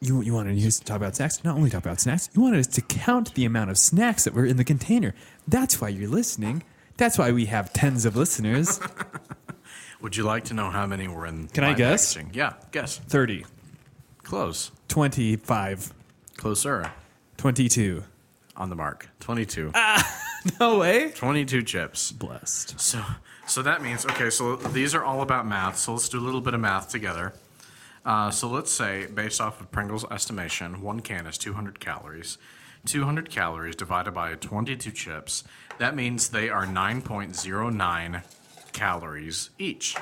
You 0.00 0.20
you 0.20 0.34
wanted 0.34 0.58
us 0.58 0.80
to 0.80 0.84
talk 0.84 0.96
about 0.96 1.14
snacks. 1.14 1.42
Not 1.44 1.56
only 1.56 1.70
talk 1.70 1.84
about 1.84 2.00
snacks, 2.00 2.28
you 2.34 2.42
wanted 2.42 2.60
us 2.60 2.66
to 2.66 2.82
count 2.82 3.34
the 3.34 3.44
amount 3.44 3.70
of 3.70 3.78
snacks 3.78 4.24
that 4.24 4.34
were 4.34 4.44
in 4.44 4.56
the 4.56 4.64
container. 4.64 5.14
That's 5.46 5.80
why 5.80 5.88
you're 5.88 6.10
listening. 6.10 6.64
That's 6.96 7.18
why 7.18 7.30
we 7.30 7.46
have 7.46 7.72
tens 7.72 8.04
of 8.04 8.16
listeners. 8.16 8.80
Would 10.00 10.16
you 10.16 10.24
like 10.24 10.44
to 10.46 10.54
know 10.54 10.70
how 10.70 10.86
many 10.86 11.08
were 11.08 11.26
in? 11.26 11.48
Can 11.48 11.64
I 11.64 11.74
guess? 11.74 12.14
packaging? 12.14 12.34
Yeah, 12.34 12.54
guess. 12.72 12.98
30, 12.98 13.44
Close. 14.22 14.72
25, 14.88 15.92
Closer. 16.36 16.90
22. 17.36 18.04
On 18.56 18.70
the 18.70 18.76
mark. 18.76 19.08
22. 19.20 19.72
No 20.60 20.78
way. 20.78 21.10
22 21.10 21.62
chips. 21.62 22.12
Blessed. 22.12 22.78
So, 22.80 23.02
so 23.46 23.62
that 23.62 23.82
means 23.82 24.06
okay. 24.06 24.30
So 24.30 24.56
these 24.56 24.94
are 24.94 25.04
all 25.04 25.22
about 25.22 25.46
math. 25.46 25.76
So 25.76 25.92
let's 25.92 26.08
do 26.08 26.18
a 26.18 26.22
little 26.22 26.40
bit 26.40 26.54
of 26.54 26.60
math 26.60 26.88
together. 26.88 27.32
Uh, 28.04 28.30
so 28.30 28.48
let's 28.48 28.70
say, 28.70 29.06
based 29.06 29.40
off 29.40 29.60
of 29.60 29.70
Pringles' 29.72 30.04
estimation, 30.10 30.80
one 30.80 31.00
can 31.00 31.26
is 31.26 31.36
200 31.36 31.80
calories. 31.80 32.38
200 32.84 33.28
calories 33.30 33.74
divided 33.74 34.12
by 34.12 34.34
22 34.34 34.92
chips. 34.92 35.42
That 35.78 35.96
means 35.96 36.28
they 36.28 36.48
are 36.48 36.64
9.09 36.64 38.22
calories 38.72 39.50
each. 39.58 39.96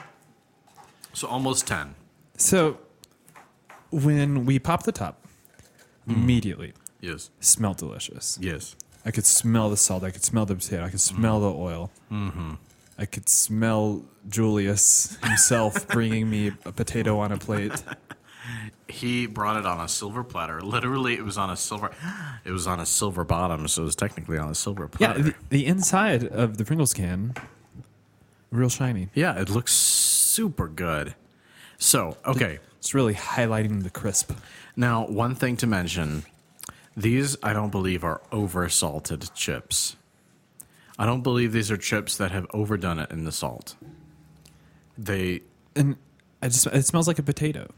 So 1.14 1.26
almost 1.26 1.66
10. 1.66 1.94
So 2.36 2.78
when 3.94 4.44
we 4.44 4.58
pop 4.58 4.82
the 4.82 4.92
top, 4.92 5.24
immediately 6.06 6.72
Yes. 7.00 7.30
smelled 7.40 7.78
delicious. 7.78 8.38
Yes. 8.40 8.76
I 9.04 9.10
could 9.10 9.26
smell 9.26 9.68
the 9.70 9.76
salt. 9.76 10.02
I 10.02 10.10
could 10.10 10.24
smell 10.24 10.46
the 10.46 10.54
potato. 10.56 10.84
I 10.84 10.90
could 10.90 11.00
smell 11.00 11.40
the 11.40 11.50
oil. 11.52 11.90
Mm-hmm. 12.10 12.54
I 12.98 13.06
could 13.06 13.28
smell 13.28 14.02
Julius 14.28 15.16
himself 15.22 15.86
bringing 15.96 16.30
me 16.30 16.52
a 16.64 16.72
potato 16.72 17.18
on 17.18 17.32
a 17.32 17.36
plate. 17.36 17.82
He 18.88 19.26
brought 19.26 19.56
it 19.56 19.66
on 19.66 19.80
a 19.80 19.88
silver 19.88 20.22
platter. 20.22 20.60
Literally, 20.62 21.14
it 21.14 21.24
was 21.24 21.36
on 21.36 21.50
a 21.50 21.56
silver. 21.56 21.90
It 22.44 22.50
was 22.52 22.66
on 22.66 22.80
a 22.80 22.86
silver 22.86 23.24
bottom, 23.24 23.66
so 23.68 23.82
it 23.82 23.86
was 23.86 23.96
technically 23.96 24.38
on 24.38 24.50
a 24.50 24.54
silver 24.54 24.88
Yeah, 24.98 25.12
platter. 25.12 25.22
the, 25.22 25.34
the 25.50 25.66
inside 25.66 26.24
of 26.24 26.56
the 26.58 26.64
Pringles 26.64 26.94
can, 26.94 27.34
real 28.50 28.68
shiny. 28.68 29.08
Yeah, 29.14 29.38
it 29.40 29.48
looks 29.50 29.72
super 29.72 30.68
good. 30.68 31.14
So, 31.78 32.16
okay. 32.24 32.58
It's 32.84 32.92
really 32.92 33.14
highlighting 33.14 33.82
the 33.82 33.88
crisp. 33.88 34.32
Now, 34.76 35.06
one 35.06 35.34
thing 35.34 35.56
to 35.56 35.66
mention 35.66 36.24
these, 36.94 37.34
I 37.42 37.54
don't 37.54 37.70
believe, 37.70 38.04
are 38.04 38.20
over 38.30 38.68
salted 38.68 39.30
chips. 39.34 39.96
I 40.98 41.06
don't 41.06 41.22
believe 41.22 41.54
these 41.54 41.70
are 41.70 41.78
chips 41.78 42.18
that 42.18 42.30
have 42.30 42.46
overdone 42.52 42.98
it 42.98 43.10
in 43.10 43.24
the 43.24 43.32
salt. 43.32 43.74
They, 44.98 45.40
And 45.74 45.96
I 46.42 46.48
just 46.48 46.66
it 46.66 46.84
smells 46.84 47.08
like 47.08 47.18
a 47.18 47.22
potato. 47.22 47.72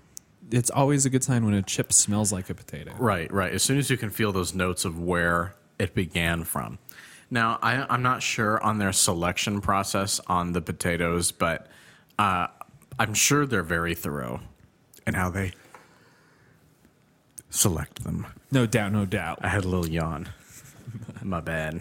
It's 0.50 0.70
always 0.70 1.06
a 1.06 1.10
good 1.10 1.22
sign 1.22 1.44
when 1.44 1.54
a 1.54 1.62
chip 1.62 1.92
smells 1.92 2.32
like 2.32 2.50
a 2.50 2.54
potato. 2.54 2.92
right, 2.98 3.32
right. 3.32 3.52
As 3.52 3.62
soon 3.62 3.78
as 3.78 3.88
you 3.88 3.96
can 3.96 4.10
feel 4.10 4.32
those 4.32 4.54
notes 4.54 4.84
of 4.84 5.00
where 5.00 5.54
it 5.78 5.94
began 5.94 6.42
from. 6.42 6.80
Now, 7.30 7.60
I, 7.62 7.86
I'm 7.88 8.02
not 8.02 8.24
sure 8.24 8.60
on 8.60 8.78
their 8.78 8.92
selection 8.92 9.60
process 9.60 10.18
on 10.26 10.50
the 10.50 10.60
potatoes, 10.60 11.30
but 11.30 11.68
uh, 12.18 12.48
I'm 12.98 13.14
sure 13.14 13.46
they're 13.46 13.62
very 13.62 13.94
thorough 13.94 14.40
in 15.06 15.14
how 15.14 15.30
they 15.30 15.52
select 17.50 18.04
them. 18.04 18.26
No 18.50 18.66
doubt, 18.66 18.92
no 18.92 19.04
doubt. 19.04 19.38
I 19.42 19.48
had 19.48 19.64
a 19.64 19.68
little 19.68 19.88
yawn. 19.88 20.28
My 21.22 21.40
bad. 21.40 21.80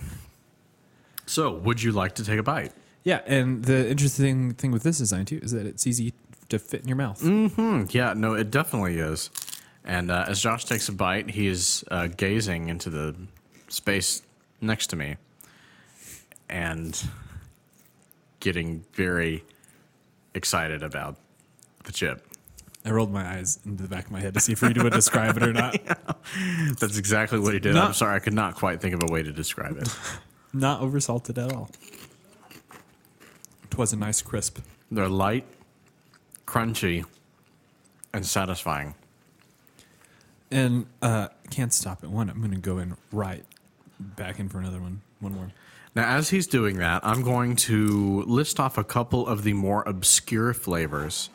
So, 1.26 1.52
would 1.52 1.82
you 1.82 1.92
like 1.92 2.16
to 2.16 2.26
take 2.26 2.40
a 2.40 2.44
bite? 2.44 2.72
Yeah, 3.04 3.22
and 3.26 3.64
the 3.66 3.90
interesting 3.90 4.54
thing 4.54 4.72
with 4.72 4.84
this 4.84 4.98
design 4.98 5.26
too 5.26 5.40
is 5.42 5.52
that 5.52 5.66
it's 5.66 5.86
easy 5.86 6.14
to 6.50 6.60
fit 6.60 6.82
in 6.82 6.88
your 6.88 6.98
mouth. 6.98 7.22
Mm-hmm. 7.22 7.86
yeah, 7.90 8.14
no, 8.14 8.34
it 8.34 8.52
definitely 8.52 8.98
is. 8.98 9.30
And 9.84 10.10
uh, 10.10 10.26
as 10.28 10.42
Josh 10.42 10.66
takes 10.66 10.90
a 10.90 10.92
bite, 10.92 11.30
he 11.30 11.48
is 11.48 11.84
uh, 11.92 12.08
gazing 12.08 12.70
into 12.70 12.90
the 12.90 13.16
space 13.68 14.24
next 14.62 14.88
to 14.88 14.96
me 14.96 15.18
and 16.50 17.08
getting 18.40 18.84
very 18.94 19.44
excited 20.34 20.84
about 20.84 21.18
the 21.84 21.92
chip. 21.92 22.26
I 22.86 22.92
rolled 22.92 23.12
my 23.12 23.26
eyes 23.26 23.60
into 23.66 23.82
the 23.82 23.90
back 23.90 24.06
of 24.06 24.12
my 24.12 24.20
head 24.20 24.36
to 24.36 24.40
see 24.40 24.54
if 24.54 24.62
Reed 24.62 24.78
would 24.78 24.94
describe 24.94 25.36
it 25.38 25.44
or 25.44 25.54
not. 25.54 25.76
That's 26.80 26.98
exactly 27.00 27.40
what 27.40 27.54
he 27.54 27.60
did. 27.60 27.74
Not- 27.74 27.88
I'm 27.88 27.94
sorry, 27.94 28.16
I 28.16 28.20
could 28.20 28.34
not 28.34 28.56
quite 28.56 28.80
think 28.80 28.94
of 28.94 29.02
a 29.10 29.12
way 29.12 29.24
to 29.24 29.32
describe 29.32 29.78
it. 29.78 29.94
Not 30.54 30.80
oversalted 30.80 31.38
at 31.44 31.52
all. 31.52 31.70
It 33.64 33.78
was 33.78 33.92
a 33.92 33.98
nice 33.98 34.22
crisp. 34.22 34.60
They're 34.90 35.10
light, 35.10 35.46
crunchy, 36.46 37.04
and 38.14 38.26
satisfying. 38.26 38.96
And 40.50 40.86
uh, 41.02 41.28
can't 41.50 41.74
stop 41.74 42.06
at 42.06 42.10
one. 42.10 42.30
I'm 42.30 42.38
going 42.40 42.52
to 42.52 42.58
go 42.58 42.78
in 42.78 42.96
right 43.12 43.44
back 44.00 44.40
in 44.40 44.48
for 44.48 44.60
another 44.60 44.80
one. 44.80 45.02
One 45.20 45.34
more. 45.34 45.52
Now, 45.94 46.16
as 46.16 46.30
he's 46.30 46.48
doing 46.48 46.78
that, 46.78 47.06
I'm 47.06 47.22
going 47.22 47.58
to 47.58 48.22
list 48.24 48.58
off 48.58 48.78
a 48.78 48.84
couple 48.86 49.28
of 49.28 49.44
the 49.44 49.52
more 49.54 49.84
obscure 49.86 50.54
flavors 50.54 51.30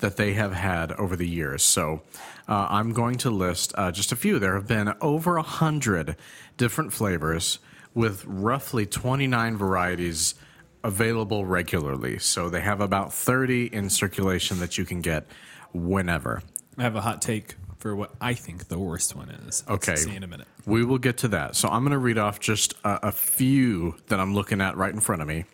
that 0.00 0.16
they 0.16 0.32
have 0.34 0.52
had 0.52 0.92
over 0.92 1.16
the 1.16 1.28
years. 1.28 1.62
So 1.62 2.02
uh, 2.48 2.66
I'm 2.70 2.92
going 2.92 3.16
to 3.18 3.30
list 3.30 3.72
uh, 3.76 3.92
just 3.92 4.12
a 4.12 4.16
few. 4.16 4.38
There 4.38 4.54
have 4.54 4.66
been 4.66 4.92
over 5.00 5.36
a 5.36 5.42
hundred 5.42 6.16
different 6.56 6.92
flavors 6.92 7.58
with 7.94 8.24
roughly 8.26 8.86
29 8.86 9.56
varieties 9.56 10.34
available 10.82 11.44
regularly. 11.44 12.18
So 12.18 12.48
they 12.48 12.60
have 12.60 12.80
about 12.80 13.12
30 13.12 13.66
in 13.66 13.90
circulation 13.90 14.58
that 14.60 14.78
you 14.78 14.84
can 14.84 15.00
get 15.00 15.26
whenever. 15.72 16.42
I 16.78 16.82
have 16.82 16.96
a 16.96 17.00
hot 17.02 17.20
take 17.20 17.54
for 17.78 17.94
what 17.96 18.12
I 18.20 18.34
think 18.34 18.68
the 18.68 18.78
worst 18.78 19.14
one 19.16 19.30
is. 19.30 19.64
Let's 19.68 19.88
Okay. 19.88 19.96
see 19.96 20.14
in 20.14 20.22
a 20.22 20.26
minute. 20.26 20.46
We 20.66 20.84
will 20.84 20.98
get 20.98 21.18
to 21.18 21.28
that. 21.28 21.56
So 21.56 21.68
I'm 21.68 21.82
going 21.82 21.92
to 21.92 21.98
read 21.98 22.18
off 22.18 22.38
just 22.40 22.74
a, 22.84 23.08
a 23.08 23.12
few 23.12 23.96
that 24.08 24.20
I'm 24.20 24.34
looking 24.34 24.60
at 24.60 24.76
right 24.76 24.92
in 24.92 25.00
front 25.00 25.22
of 25.22 25.28
me 25.28 25.44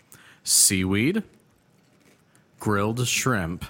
seaweed, 0.45 1.23
grilled 2.61 3.07
shrimp, 3.07 3.65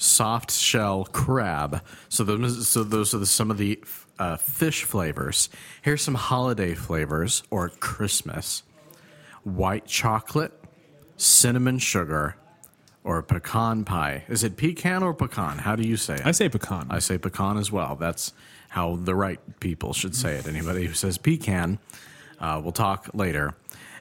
soft 0.00 0.50
shell 0.50 1.04
crab. 1.04 1.82
So 2.08 2.24
those, 2.24 2.66
so 2.66 2.82
those 2.82 3.14
are 3.14 3.18
the, 3.18 3.26
some 3.26 3.50
of 3.50 3.58
the 3.58 3.78
uh, 4.18 4.36
fish 4.36 4.84
flavors. 4.84 5.50
Here's 5.82 6.02
some 6.02 6.14
holiday 6.14 6.74
flavors 6.74 7.42
or 7.50 7.68
Christmas 7.68 8.62
white 9.42 9.86
chocolate, 9.86 10.52
cinnamon 11.16 11.78
sugar, 11.78 12.36
or 13.04 13.22
pecan 13.22 13.84
pie. 13.84 14.24
Is 14.28 14.44
it 14.44 14.56
pecan 14.56 15.02
or 15.02 15.14
pecan? 15.14 15.58
How 15.58 15.76
do 15.76 15.86
you 15.86 15.96
say 15.96 16.16
it? 16.16 16.26
I 16.26 16.32
say 16.32 16.48
pecan. 16.48 16.86
I 16.90 16.98
say 16.98 17.16
pecan 17.16 17.56
as 17.56 17.72
well. 17.72 17.96
That's 17.96 18.32
how 18.68 18.96
the 18.96 19.14
right 19.14 19.40
people 19.60 19.92
should 19.92 20.14
say 20.14 20.36
it. 20.36 20.46
Anybody 20.46 20.86
who 20.86 20.92
says 20.92 21.16
pecan, 21.16 21.78
uh, 22.38 22.60
we'll 22.62 22.72
talk 22.72 23.08
later. 23.14 23.54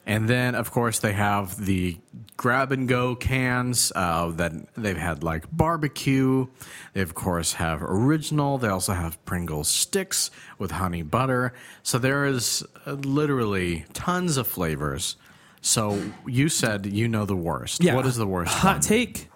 And 0.10 0.28
then, 0.28 0.56
of 0.56 0.72
course, 0.72 0.98
they 0.98 1.14
have 1.14 1.64
the 1.64 2.00
grab 2.36 2.72
and 2.72 2.88
go 2.88 3.16
cans 3.16 3.92
uh, 3.96 4.32
that 4.32 4.54
they've 4.74 4.98
had 4.98 5.24
like 5.24 5.46
barbecue. 5.52 6.48
They, 6.94 7.02
of 7.02 7.14
course, 7.14 7.54
have 7.54 7.84
original. 7.84 8.58
They 8.58 8.70
also 8.70 8.94
have 8.94 9.24
Pringles 9.26 9.70
sticks 9.70 10.32
with 10.58 10.72
honey 10.72 11.04
butter. 11.04 11.54
So 11.84 12.00
there 12.00 12.26
is 12.26 12.66
uh, 12.88 12.94
literally 12.94 13.86
tons 13.94 14.38
of 14.38 14.48
flavors. 14.48 15.16
So 15.62 16.02
you 16.26 16.50
said 16.50 16.88
you 16.88 17.08
know 17.08 17.26
the 17.26 17.36
worst. 17.36 17.84
Yeah. 17.84 17.94
What 17.94 18.08
is 18.08 18.16
the 18.16 18.26
worst? 18.26 18.52
Hot 18.52 18.78
one? 18.78 18.82
take: 18.82 19.30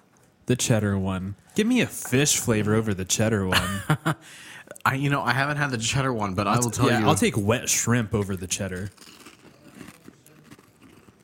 the 0.47 0.55
cheddar 0.55 0.97
one. 0.97 1.35
Give 1.53 1.67
me 1.67 1.81
a 1.81 1.87
fish 1.87 2.37
flavor 2.39 2.73
over 2.73 2.95
the 2.95 3.05
cheddar 3.05 3.47
one. 3.47 3.81
I, 4.85 4.95
you 4.95 5.11
know, 5.11 5.21
I 5.21 5.33
haven't 5.33 5.57
had 5.57 5.69
the 5.69 5.77
cheddar 5.77 6.11
one, 6.11 6.33
but 6.33 6.47
I 6.47 6.57
will 6.57 6.71
tell 6.71 6.89
yeah, 6.89 7.01
you. 7.01 7.07
I'll 7.07 7.15
take 7.15 7.37
wet 7.37 7.69
shrimp 7.69 8.15
over 8.15 8.35
the 8.35 8.47
cheddar. 8.47 8.89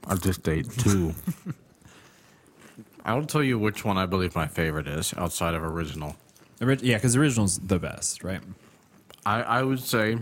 I 0.13 0.16
just 0.16 0.48
ate 0.48 0.70
two. 0.72 1.13
I'll 3.06 3.25
tell 3.25 3.44
you 3.44 3.58
which 3.58 3.86
one 3.86 3.98
I 3.98 4.06
believe 4.06 4.36
my 4.36 4.48
favorite 4.48 4.88
is 4.88 5.13
outside 5.18 5.54
of 5.54 5.63
original. 5.63 6.16
Orig- 6.62 6.82
yeah, 6.82 6.98
because 6.98 7.16
original's 7.16 7.58
the 7.60 7.80
best, 7.80 8.24
right? 8.24 8.42
I, 9.25 9.42
I 9.42 9.63
would 9.63 9.80
say 9.80 10.18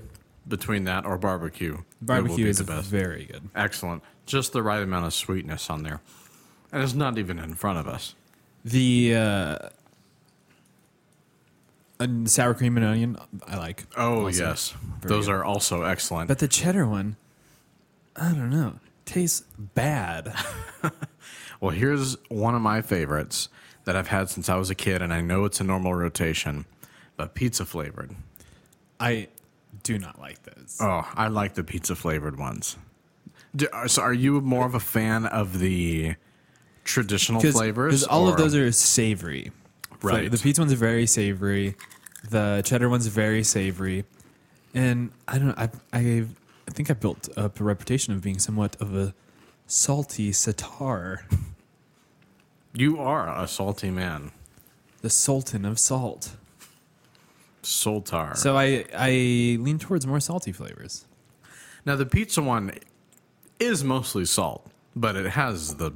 between 0.48 0.84
that 0.86 1.06
or 1.06 1.17
barbecue. 1.17 1.77
Barbecue 2.01 2.44
be 2.46 2.50
is 2.50 2.58
the 2.60 2.63
best. 2.63 2.88
very 2.89 3.25
good. 3.25 3.50
Excellent. 3.56 4.03
Just 4.25 4.53
the 4.53 4.61
right 4.61 4.81
amount 4.81 5.05
of 5.05 5.14
sweetness 5.14 5.70
on 5.70 5.83
there. 5.83 6.01
And 6.72 6.83
it's 6.83 6.94
not 6.94 7.18
even 7.18 7.40
in 7.40 7.55
front 7.55 7.79
of 7.79 7.88
us. 7.88 8.14
The 8.66 9.16
uh, 9.16 9.57
and 12.00 12.29
sour 12.29 12.53
cream 12.53 12.77
and 12.77 12.85
onion, 12.85 13.18
I 13.48 13.57
like. 13.57 13.85
Oh, 13.96 14.25
also. 14.25 14.44
yes. 14.44 14.74
Very 15.01 15.09
Those 15.16 15.25
good. 15.27 15.33
are 15.35 15.44
also 15.46 15.83
excellent. 15.83 16.27
But 16.27 16.40
the 16.40 16.48
cheddar 16.48 16.85
one, 16.85 17.16
I 18.16 18.29
don't 18.33 18.50
know, 18.50 18.79
tastes 19.07 19.43
bad. 19.57 20.33
well, 21.59 21.72
here's 21.72 22.17
one 22.29 22.53
of 22.53 22.61
my 22.61 22.81
favorites 22.81 23.50
that 23.85 23.96
I've 23.96 24.09
had 24.09 24.29
since 24.29 24.50
I 24.50 24.55
was 24.55 24.70
a 24.70 24.75
kid, 24.75 25.01
and 25.01 25.11
I 25.13 25.22
know 25.22 25.46
it's 25.46 25.59
a 25.59 25.63
normal 25.63 25.96
rotation, 25.96 26.65
but 27.15 27.33
pizza 27.33 27.65
flavored. 27.65 28.15
I 29.00 29.29
do 29.83 29.98
not 29.98 30.20
like 30.20 30.43
those. 30.43 30.77
Oh, 30.81 31.09
I 31.15 31.29
like 31.29 31.55
the 31.55 31.63
pizza 31.63 31.96
flavored 31.96 32.37
ones. 32.37 32.77
Do, 33.55 33.67
uh, 33.72 33.87
so, 33.87 34.01
are 34.01 34.13
you 34.13 34.41
more 34.41 34.65
of 34.65 34.75
a 34.75 34.79
fan 34.79 35.25
of 35.25 35.59
the 35.59 36.15
traditional 36.83 37.41
flavors? 37.41 37.93
Because 37.93 38.03
all 38.03 38.27
of 38.27 38.37
those 38.37 38.53
are 38.55 38.72
savory. 38.72 39.51
Right. 40.01 40.29
The 40.29 40.37
pizza 40.37 40.61
ones 40.61 40.74
are 40.74 40.77
very 40.77 41.07
savory. 41.07 41.75
The 42.29 42.61
cheddar 42.65 42.89
one's 42.89 43.07
very 43.07 43.43
savory. 43.43 44.03
And 44.74 45.11
I 45.27 45.39
don't 45.39 45.48
know. 45.48 45.55
I, 45.57 45.70
I, 45.93 46.25
I 46.68 46.72
think 46.72 46.90
I 46.90 46.94
built 46.94 47.30
up 47.38 47.60
a 47.60 47.64
reputation 47.64 48.14
of 48.14 48.22
being 48.22 48.40
somewhat 48.40 48.75
of 48.82 48.96
a 48.96 49.14
salty 49.66 50.32
sitar, 50.32 51.25
You 52.74 53.00
are 53.00 53.27
a 53.44 53.48
salty 53.48 53.90
man, 53.90 54.32
the 55.01 55.10
sultan 55.10 55.66
of 55.66 55.80
salt. 55.80 56.36
Soltar. 57.64 58.38
So 58.38 58.56
I, 58.56 58.86
I 58.96 59.10
lean 59.60 59.77
towards 59.77 60.08
more 60.08 60.22
salty 60.22 60.53
flavors. 60.53 61.06
now 61.86 61.96
the 61.98 62.06
pizza 62.06 62.42
one 62.42 62.72
is 63.60 63.84
mostly 63.84 64.24
salt, 64.24 64.70
but 64.96 65.16
it 65.18 65.32
has 65.32 65.75
the 65.75 65.92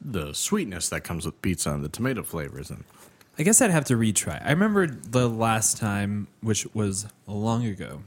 the 0.00 0.32
sweetness 0.34 0.88
that 0.90 1.02
comes 1.02 1.26
with 1.26 1.40
pizza 1.42 1.72
and 1.72 1.84
the 1.84 1.88
tomato 1.88 2.22
flavors. 2.22 2.70
And 2.70 2.84
I 3.38 3.42
guess 3.42 3.60
I'd 3.60 3.72
have 3.72 3.84
to 3.86 3.96
retry. 3.96 4.40
I 4.44 4.50
remember 4.50 4.86
the 4.86 5.28
last 5.28 5.78
time, 5.78 6.28
which 6.42 6.66
was 6.74 7.06
long 7.26 7.66
ago. 7.66 8.02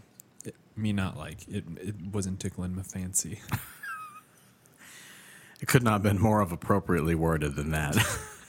Me 0.79 0.93
not 0.93 1.17
like 1.17 1.45
it. 1.49 1.65
It 1.81 1.95
wasn't 2.13 2.39
tickling 2.39 2.73
my 2.75 2.83
fancy. 2.83 3.39
it 5.61 5.67
could 5.67 5.83
not 5.83 5.93
have 5.93 6.03
been 6.03 6.21
more 6.21 6.39
of 6.39 6.53
appropriately 6.53 7.15
worded 7.15 7.55
than 7.55 7.71
that. 7.71 7.97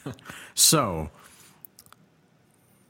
so, 0.55 1.11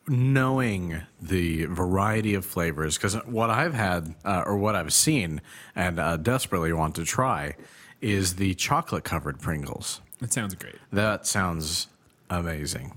knowing 0.06 1.00
the 1.22 1.64
variety 1.66 2.34
of 2.34 2.44
flavors, 2.44 2.98
because 2.98 3.14
what 3.24 3.48
I've 3.48 3.72
had 3.72 4.14
uh, 4.26 4.42
or 4.44 4.58
what 4.58 4.76
I've 4.76 4.92
seen 4.92 5.40
and 5.74 5.98
uh, 5.98 6.18
desperately 6.18 6.74
want 6.74 6.94
to 6.96 7.04
try 7.04 7.56
is 8.02 8.36
the 8.36 8.52
chocolate 8.54 9.04
covered 9.04 9.40
Pringles. 9.40 10.02
That 10.20 10.34
sounds 10.34 10.54
great. 10.54 10.76
That 10.92 11.26
sounds 11.26 11.86
amazing. 12.28 12.92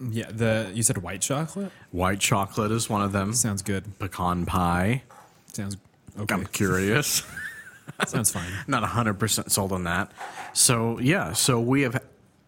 Yeah, 0.00 0.30
the 0.30 0.70
you 0.74 0.82
said 0.82 0.98
white 0.98 1.22
chocolate 1.22 1.72
White 1.90 2.20
chocolate 2.20 2.70
is 2.70 2.88
one 2.88 3.02
of 3.02 3.12
them. 3.12 3.32
sounds 3.32 3.62
good. 3.62 3.98
Pecan 3.98 4.46
pie. 4.46 5.02
Sounds 5.52 5.76
okay. 6.18 6.34
I'm 6.34 6.46
curious. 6.46 7.22
sounds 8.06 8.30
fine. 8.30 8.50
Not 8.66 8.82
100% 8.82 9.50
sold 9.50 9.72
on 9.72 9.84
that. 9.84 10.12
So, 10.52 10.98
yeah, 10.98 11.32
so 11.32 11.60
we 11.60 11.82
have 11.82 12.02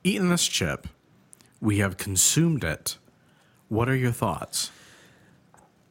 eaten 0.04 0.28
this 0.28 0.46
chip. 0.46 0.86
We 1.60 1.78
have 1.78 1.96
consumed 1.96 2.64
it. 2.64 2.96
What 3.68 3.88
are 3.88 3.96
your 3.96 4.12
thoughts? 4.12 4.70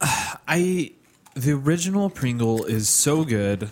I 0.00 0.92
the 1.34 1.52
original 1.52 2.10
Pringle 2.10 2.64
is 2.64 2.88
so 2.88 3.24
good. 3.24 3.70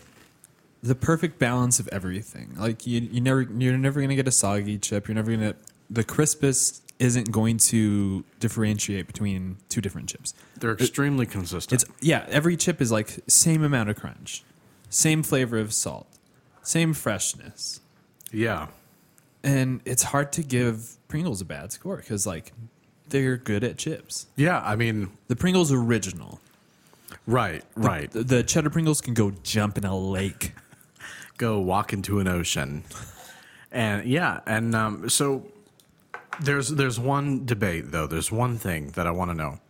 The 0.83 0.94
perfect 0.94 1.38
balance 1.38 1.81
of 1.81 1.88
everything. 1.88 2.55
Like 2.57 2.87
you, 2.87 3.01
you 3.01 3.20
never, 3.20 3.42
you're 3.42 3.77
never 3.77 4.01
gonna 4.01 4.14
get 4.14 4.29
a 4.29 4.33
soggy 4.33 4.79
chip. 4.79 5.09
You're 5.09 5.16
never 5.16 5.33
gonna. 5.33 5.55
The 5.90 6.05
crispest 6.05 6.88
isn't 6.98 7.30
going 7.30 7.58
to 7.58 8.24
differentiate 8.40 9.06
between 9.06 9.56
two 9.68 9.80
different 9.80 10.08
chips. 10.08 10.34
They're 10.58 10.72
extremely 10.72 11.26
consistent. 11.26 11.82
It's 11.82 11.90
yeah. 12.00 12.26
Every 12.28 12.56
chip 12.56 12.80
is 12.80 12.90
like 12.90 13.20
same 13.28 13.62
amount 13.62 13.90
of 13.90 13.96
crunch, 13.96 14.42
same 14.90 15.22
flavor 15.22 15.58
of 15.58 15.72
salt, 15.72 16.08
same 16.62 16.92
freshness, 16.94 17.80
yeah. 18.32 18.66
and 19.44 19.80
it's 19.84 20.02
hard 20.04 20.32
to 20.32 20.42
give 20.42 20.96
Pringles 21.08 21.40
a 21.40 21.44
bad 21.44 21.72
score 21.72 21.96
because 21.98 22.26
like 22.26 22.52
they're 23.08 23.37
good 23.37 23.64
at 23.64 23.78
chips. 23.78 24.26
Yeah, 24.37 24.61
I 24.61 24.76
mean, 24.76 25.11
The 25.28 25.37
Pringles 25.37 25.72
original. 25.72 26.40
right, 27.26 27.64
right. 27.76 28.11
The, 28.11 28.22
the 28.22 28.42
cheddar 28.42 28.70
Pringles 28.70 29.00
can 29.00 29.14
go 29.14 29.32
jump 29.42 29.78
in 29.78 29.84
a 29.84 29.96
lake. 29.96 30.52
Go 31.38 31.61
walk 31.61 31.92
into 31.92 32.18
an 32.18 32.26
ocean. 32.28 32.82
And 33.70 34.04
yeah, 34.06 34.40
and 34.46 34.74
um, 34.74 35.08
so 35.08 35.46
there's 36.40 36.68
there's 36.68 36.98
one 36.98 37.44
debate 37.44 37.90
though. 37.90 38.07
There's 38.07 38.33
one 38.33 38.59
thing 38.59 38.90
that 38.90 39.07
I 39.07 39.11
want 39.11 39.31
to 39.31 39.37
know. 39.37 39.61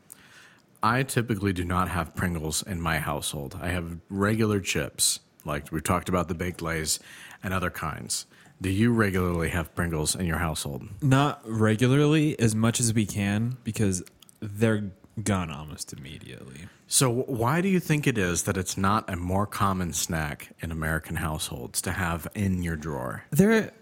I 0.82 1.02
typically 1.02 1.52
do 1.52 1.64
not 1.64 1.88
have 1.88 2.14
Pringles 2.14 2.62
in 2.62 2.80
my 2.80 2.98
household. 2.98 3.58
I 3.60 3.68
have 3.68 3.98
regular 4.08 4.60
chips, 4.60 5.20
like 5.44 5.72
we 5.72 5.80
talked 5.80 6.08
about 6.08 6.28
the 6.28 6.34
baked 6.34 6.62
Lay's 6.62 7.00
and 7.42 7.52
other 7.52 7.70
kinds. 7.70 8.26
Do 8.60 8.70
you 8.70 8.92
regularly 8.92 9.50
have 9.50 9.74
Pringles 9.74 10.14
in 10.14 10.26
your 10.26 10.38
household? 10.38 10.88
Not 11.00 11.40
regularly, 11.44 12.38
as 12.38 12.54
much 12.54 12.80
as 12.80 12.92
we 12.92 13.06
can, 13.06 13.56
because 13.64 14.02
they're 14.40 14.90
gone 15.22 15.50
almost 15.50 15.92
immediately. 15.92 16.68
So, 16.86 17.10
why 17.10 17.60
do 17.60 17.68
you 17.68 17.80
think 17.80 18.06
it 18.06 18.16
is 18.16 18.44
that 18.44 18.56
it's 18.56 18.76
not 18.76 19.08
a 19.10 19.16
more 19.16 19.46
common 19.46 19.92
snack 19.92 20.54
in 20.60 20.72
American 20.72 21.16
households 21.16 21.82
to 21.82 21.92
have 21.92 22.26
in 22.34 22.62
your 22.62 22.76
drawer? 22.76 23.24
They're, 23.30 23.72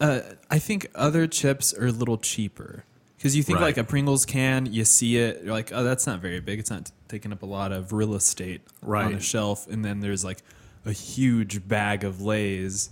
uh, 0.00 0.20
I 0.50 0.58
think 0.58 0.88
other 0.94 1.26
chips 1.26 1.72
are 1.74 1.86
a 1.86 1.92
little 1.92 2.18
cheaper. 2.18 2.84
Because 3.16 3.34
you 3.34 3.42
think 3.42 3.58
Right. 3.58 3.66
like 3.66 3.78
a 3.78 3.84
Pringles 3.84 4.24
can, 4.24 4.66
you 4.72 4.84
see 4.84 5.16
it, 5.16 5.42
you're 5.42 5.52
like, 5.52 5.72
oh, 5.72 5.82
that's 5.82 6.06
not 6.06 6.20
very 6.20 6.38
big. 6.38 6.60
It's 6.60 6.70
not 6.70 6.92
taking 7.08 7.32
up 7.32 7.42
a 7.42 7.46
lot 7.46 7.72
of 7.72 7.92
real 7.92 8.14
estate 8.14 8.60
on 8.82 8.88
a 8.88 8.90
Right. 8.90 9.22
shelf. 9.22 9.66
And 9.66 9.84
then 9.84 9.98
there's 10.00 10.24
like 10.24 10.38
a 10.84 10.92
huge 10.92 11.66
bag 11.66 12.04
of 12.04 12.20
Lay's, 12.22 12.90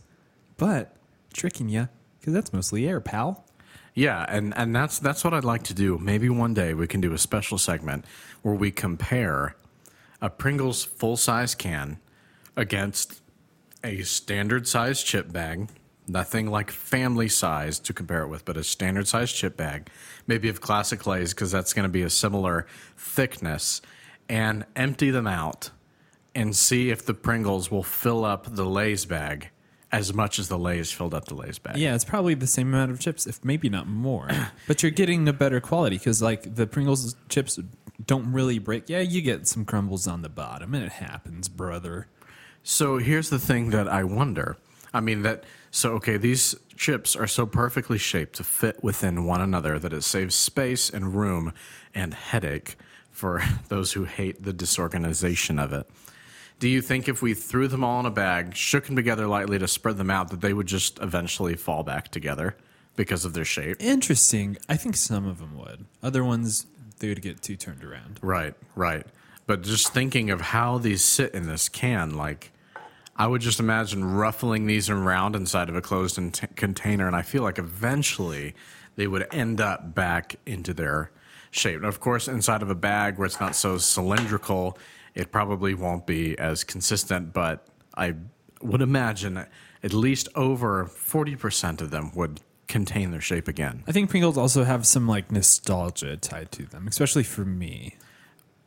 but 0.56 0.96
tricking 1.32 1.68
you 1.68 1.88
because 2.18 2.32
that's 2.34 2.52
mostly 2.52 2.88
air, 2.88 3.00
pal. 3.00 3.44
Yeah, 3.94 4.26
and, 4.28 4.52
and 4.56 4.74
that's 4.74 4.98
that's 4.98 5.22
what 5.24 5.32
I'd 5.32 5.44
like 5.44 5.62
to 5.64 5.74
do. 5.74 5.96
Maybe 5.96 6.28
one 6.28 6.52
day 6.54 6.74
we 6.74 6.86
can 6.88 7.00
do 7.00 7.12
a 7.14 7.18
special 7.18 7.56
segment 7.56 8.04
where 8.42 8.54
we 8.54 8.70
compare 8.72 9.54
a 10.20 10.28
Pringles 10.28 10.82
full 10.84 11.16
size 11.16 11.54
can 11.54 11.98
against 12.56 13.20
a 13.84 14.02
standard 14.02 14.66
size 14.66 15.02
chip 15.02 15.32
bag, 15.32 15.68
nothing 16.08 16.50
like 16.50 16.70
family 16.70 17.28
size 17.28 17.78
to 17.80 17.92
compare 17.92 18.22
it 18.22 18.28
with, 18.28 18.44
but 18.44 18.56
a 18.56 18.64
standard 18.64 19.08
size 19.08 19.32
chip 19.32 19.56
bag, 19.56 19.88
maybe 20.26 20.48
of 20.48 20.60
classic 20.60 21.06
Lay's 21.06 21.34
because 21.34 21.50
that's 21.50 21.72
going 21.72 21.84
to 21.84 21.90
be 21.90 22.02
a 22.02 22.10
similar 22.10 22.66
thickness, 22.96 23.80
and 24.28 24.64
empty 24.74 25.10
them 25.10 25.26
out 25.26 25.70
and 26.34 26.54
see 26.54 26.90
if 26.90 27.04
the 27.04 27.14
Pringles 27.14 27.70
will 27.70 27.82
fill 27.82 28.24
up 28.24 28.46
the 28.54 28.64
Lay's 28.64 29.06
bag 29.06 29.50
as 29.92 30.12
much 30.12 30.38
as 30.38 30.48
the 30.48 30.58
Lay's 30.58 30.92
filled 30.92 31.14
up 31.14 31.26
the 31.26 31.34
Lay's 31.34 31.58
bag. 31.58 31.76
Yeah, 31.76 31.94
it's 31.94 32.04
probably 32.04 32.34
the 32.34 32.46
same 32.46 32.68
amount 32.74 32.90
of 32.90 33.00
chips, 33.00 33.26
if 33.26 33.44
maybe 33.44 33.68
not 33.68 33.86
more. 33.86 34.28
but 34.66 34.82
you're 34.82 34.90
getting 34.90 35.26
a 35.28 35.32
better 35.32 35.60
quality 35.60 35.96
because 35.96 36.20
like 36.20 36.54
the 36.56 36.66
Pringles 36.66 37.16
chips 37.28 37.58
don't 38.04 38.32
really 38.32 38.58
break. 38.58 38.88
Yeah, 38.88 39.00
you 39.00 39.22
get 39.22 39.46
some 39.46 39.64
crumbles 39.64 40.06
on 40.06 40.22
the 40.22 40.28
bottom, 40.28 40.74
and 40.74 40.84
it 40.84 40.92
happens, 40.92 41.48
brother. 41.48 42.08
So 42.62 42.98
here's 42.98 43.30
the 43.30 43.38
thing 43.38 43.70
that 43.70 43.88
I 43.88 44.04
wonder. 44.04 44.56
I 44.92 45.00
mean 45.00 45.22
that 45.22 45.44
so 45.76 45.92
okay, 45.92 46.16
these 46.16 46.54
chips 46.74 47.14
are 47.14 47.26
so 47.26 47.44
perfectly 47.44 47.98
shaped 47.98 48.36
to 48.36 48.44
fit 48.44 48.82
within 48.82 49.26
one 49.26 49.42
another 49.42 49.78
that 49.78 49.92
it 49.92 50.04
saves 50.04 50.34
space 50.34 50.88
and 50.88 51.14
room 51.14 51.52
and 51.94 52.14
headache 52.14 52.76
for 53.10 53.42
those 53.68 53.92
who 53.92 54.04
hate 54.04 54.42
the 54.42 54.54
disorganization 54.54 55.58
of 55.58 55.74
it. 55.74 55.86
Do 56.58 56.68
you 56.70 56.80
think 56.80 57.08
if 57.08 57.20
we 57.20 57.34
threw 57.34 57.68
them 57.68 57.84
all 57.84 58.00
in 58.00 58.06
a 58.06 58.10
bag, 58.10 58.56
shook 58.56 58.86
them 58.86 58.96
together 58.96 59.26
lightly 59.26 59.58
to 59.58 59.68
spread 59.68 59.98
them 59.98 60.08
out, 60.08 60.30
that 60.30 60.40
they 60.40 60.54
would 60.54 60.66
just 60.66 60.98
eventually 61.00 61.54
fall 61.56 61.82
back 61.82 62.08
together 62.08 62.56
because 62.96 63.26
of 63.26 63.34
their 63.34 63.44
shape? 63.44 63.76
Interesting. 63.78 64.56
I 64.70 64.78
think 64.78 64.96
some 64.96 65.26
of 65.26 65.38
them 65.38 65.58
would. 65.58 65.84
Other 66.02 66.24
ones, 66.24 66.66
they 67.00 67.08
would 67.08 67.20
get 67.20 67.42
too 67.42 67.56
turned 67.56 67.84
around. 67.84 68.18
Right, 68.22 68.54
right. 68.74 69.04
But 69.46 69.60
just 69.60 69.92
thinking 69.92 70.30
of 70.30 70.40
how 70.40 70.78
these 70.78 71.04
sit 71.04 71.34
in 71.34 71.46
this 71.46 71.68
can, 71.68 72.16
like, 72.16 72.52
I 73.16 73.26
would 73.26 73.40
just 73.40 73.60
imagine 73.60 74.04
ruffling 74.04 74.66
these 74.66 74.90
around 74.90 75.34
inside 75.34 75.68
of 75.68 75.76
a 75.76 75.80
closed 75.80 76.18
in- 76.18 76.30
container, 76.30 77.06
and 77.06 77.16
I 77.16 77.22
feel 77.22 77.42
like 77.42 77.58
eventually 77.58 78.54
they 78.96 79.06
would 79.06 79.26
end 79.32 79.60
up 79.60 79.94
back 79.94 80.36
into 80.44 80.74
their 80.74 81.10
shape. 81.50 81.76
And 81.76 81.86
of 81.86 81.98
course, 82.00 82.28
inside 82.28 82.62
of 82.62 82.70
a 82.70 82.74
bag 82.74 83.18
where 83.18 83.26
it's 83.26 83.40
not 83.40 83.56
so 83.56 83.78
cylindrical, 83.78 84.78
it 85.14 85.32
probably 85.32 85.74
won't 85.74 86.06
be 86.06 86.38
as 86.38 86.62
consistent, 86.62 87.32
but 87.32 87.66
I 87.96 88.14
would 88.60 88.82
imagine 88.82 89.46
at 89.82 89.92
least 89.92 90.28
over 90.34 90.84
40% 90.84 91.80
of 91.80 91.90
them 91.90 92.10
would 92.14 92.40
contain 92.68 93.12
their 93.12 93.20
shape 93.20 93.48
again. 93.48 93.84
I 93.86 93.92
think 93.92 94.10
Pringles 94.10 94.36
also 94.36 94.64
have 94.64 94.86
some 94.86 95.06
like 95.06 95.30
nostalgia 95.30 96.16
tied 96.16 96.52
to 96.52 96.66
them, 96.66 96.86
especially 96.88 97.22
for 97.22 97.44
me. 97.44 97.96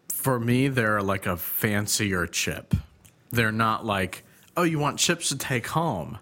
For 0.09 0.39
me, 0.39 0.67
they're 0.67 1.01
like 1.01 1.25
a 1.25 1.37
fancier 1.37 2.25
chip. 2.25 2.73
They're 3.31 3.51
not 3.51 3.85
like, 3.85 4.23
oh, 4.59 4.63
you 4.63 4.77
want 4.79 4.99
chips 4.99 5.29
to 5.29 5.37
take 5.37 5.67
home? 5.67 6.19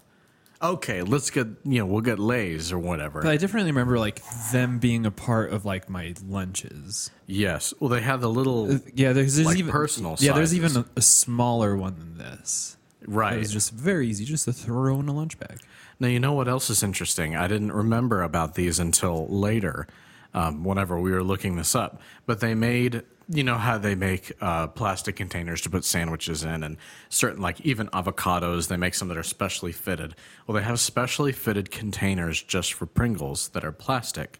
Okay, 0.61 1.03
let's 1.03 1.29
get, 1.29 1.47
you 1.63 1.79
know, 1.79 1.85
we'll 1.85 2.01
get 2.01 2.17
Lay's 2.17 2.71
or 2.71 2.79
whatever. 2.79 3.21
But 3.21 3.31
I 3.31 3.37
definitely 3.37 3.71
remember 3.71 3.99
like 3.99 4.21
them 4.51 4.79
being 4.79 5.05
a 5.05 5.11
part 5.11 5.51
of 5.51 5.65
like 5.65 5.89
my 5.89 6.15
lunches. 6.25 7.11
yes. 7.27 7.73
Well, 7.79 7.89
they 7.89 8.01
have 8.01 8.21
the 8.21 8.29
little, 8.29 8.79
Yeah, 8.93 9.13
there's, 9.13 9.35
there's 9.35 9.47
Like 9.47 9.57
even 9.57 9.71
personal 9.71 10.15
Yeah, 10.19 10.33
there's 10.33 10.55
even 10.55 10.75
a, 10.77 10.85
a 10.95 11.01
smaller 11.01 11.75
one 11.75 11.97
than 11.99 12.17
this. 12.17 12.77
Right. 13.05 13.37
it's 13.37 13.51
just 13.51 13.71
very 13.71 14.07
easy, 14.07 14.25
just 14.25 14.45
to 14.45 14.53
throw 14.53 14.99
in 14.99 15.07
a 15.07 15.13
lunch 15.13 15.39
bag. 15.39 15.59
Now, 15.99 16.07
you 16.07 16.19
know 16.19 16.33
what 16.33 16.47
else 16.47 16.69
is 16.69 16.83
interesting? 16.83 17.35
I 17.35 17.47
didn't 17.47 17.71
remember 17.71 18.21
about 18.21 18.55
these 18.55 18.79
until 18.79 19.27
later, 19.27 19.87
um, 20.33 20.63
whenever 20.63 20.99
we 20.99 21.11
were 21.11 21.23
looking 21.23 21.55
this 21.55 21.75
up. 21.75 22.01
But 22.25 22.39
they 22.39 22.55
made, 22.55 23.03
you 23.29 23.43
know, 23.43 23.55
how 23.55 23.77
they 23.77 23.95
make 23.95 24.31
uh, 24.39 24.67
plastic 24.67 25.15
containers 25.15 25.61
to 25.61 25.69
put 25.69 25.83
sandwiches 25.83 26.43
in, 26.43 26.63
and 26.63 26.77
certain, 27.09 27.41
like 27.41 27.59
even 27.61 27.87
avocados, 27.87 28.67
they 28.67 28.77
make 28.77 28.93
some 28.93 29.07
that 29.09 29.17
are 29.17 29.23
specially 29.23 29.71
fitted. 29.71 30.15
Well, 30.45 30.55
they 30.55 30.63
have 30.63 30.79
specially 30.79 31.33
fitted 31.33 31.69
containers 31.69 32.41
just 32.41 32.73
for 32.73 32.85
Pringles 32.85 33.49
that 33.49 33.65
are 33.65 33.71
plastic. 33.71 34.39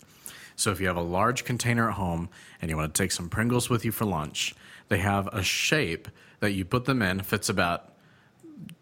So 0.56 0.71
if 0.71 0.80
you 0.80 0.88
have 0.88 0.97
a 0.97 1.02
large 1.02 1.43
container 1.43 1.89
at 1.89 1.95
home 1.95 2.30
and 2.62 2.71
you 2.71 2.78
want 2.78 2.93
to 2.93 3.04
take 3.04 3.12
some 3.12 3.30
Pringles 3.30 3.69
with 3.69 3.84
you 3.84 3.91
for 3.91 4.06
lunch, 4.06 4.56
they 4.88 5.00
have 5.00 5.28
a 5.28 5.43
shape 5.43 6.08
that 6.39 6.52
you 6.52 6.65
put 6.65 6.86
them 6.86 7.02
in, 7.02 7.19
fits 7.21 7.50
about 7.50 7.93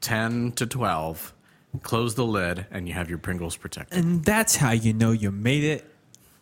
10 0.02 0.54
to 0.54 0.66
12 0.66 1.34
close 1.84 2.16
the 2.16 2.26
lid 2.26 2.66
and 2.72 2.88
you 2.88 2.94
have 2.94 3.10
your 3.10 3.18
pringles 3.18 3.58
protected 3.58 3.98
And 3.98 4.24
that's 4.24 4.56
how 4.56 4.72
you 4.72 4.94
know 4.94 5.12
you 5.12 5.32
made 5.32 5.64
it 5.64 5.95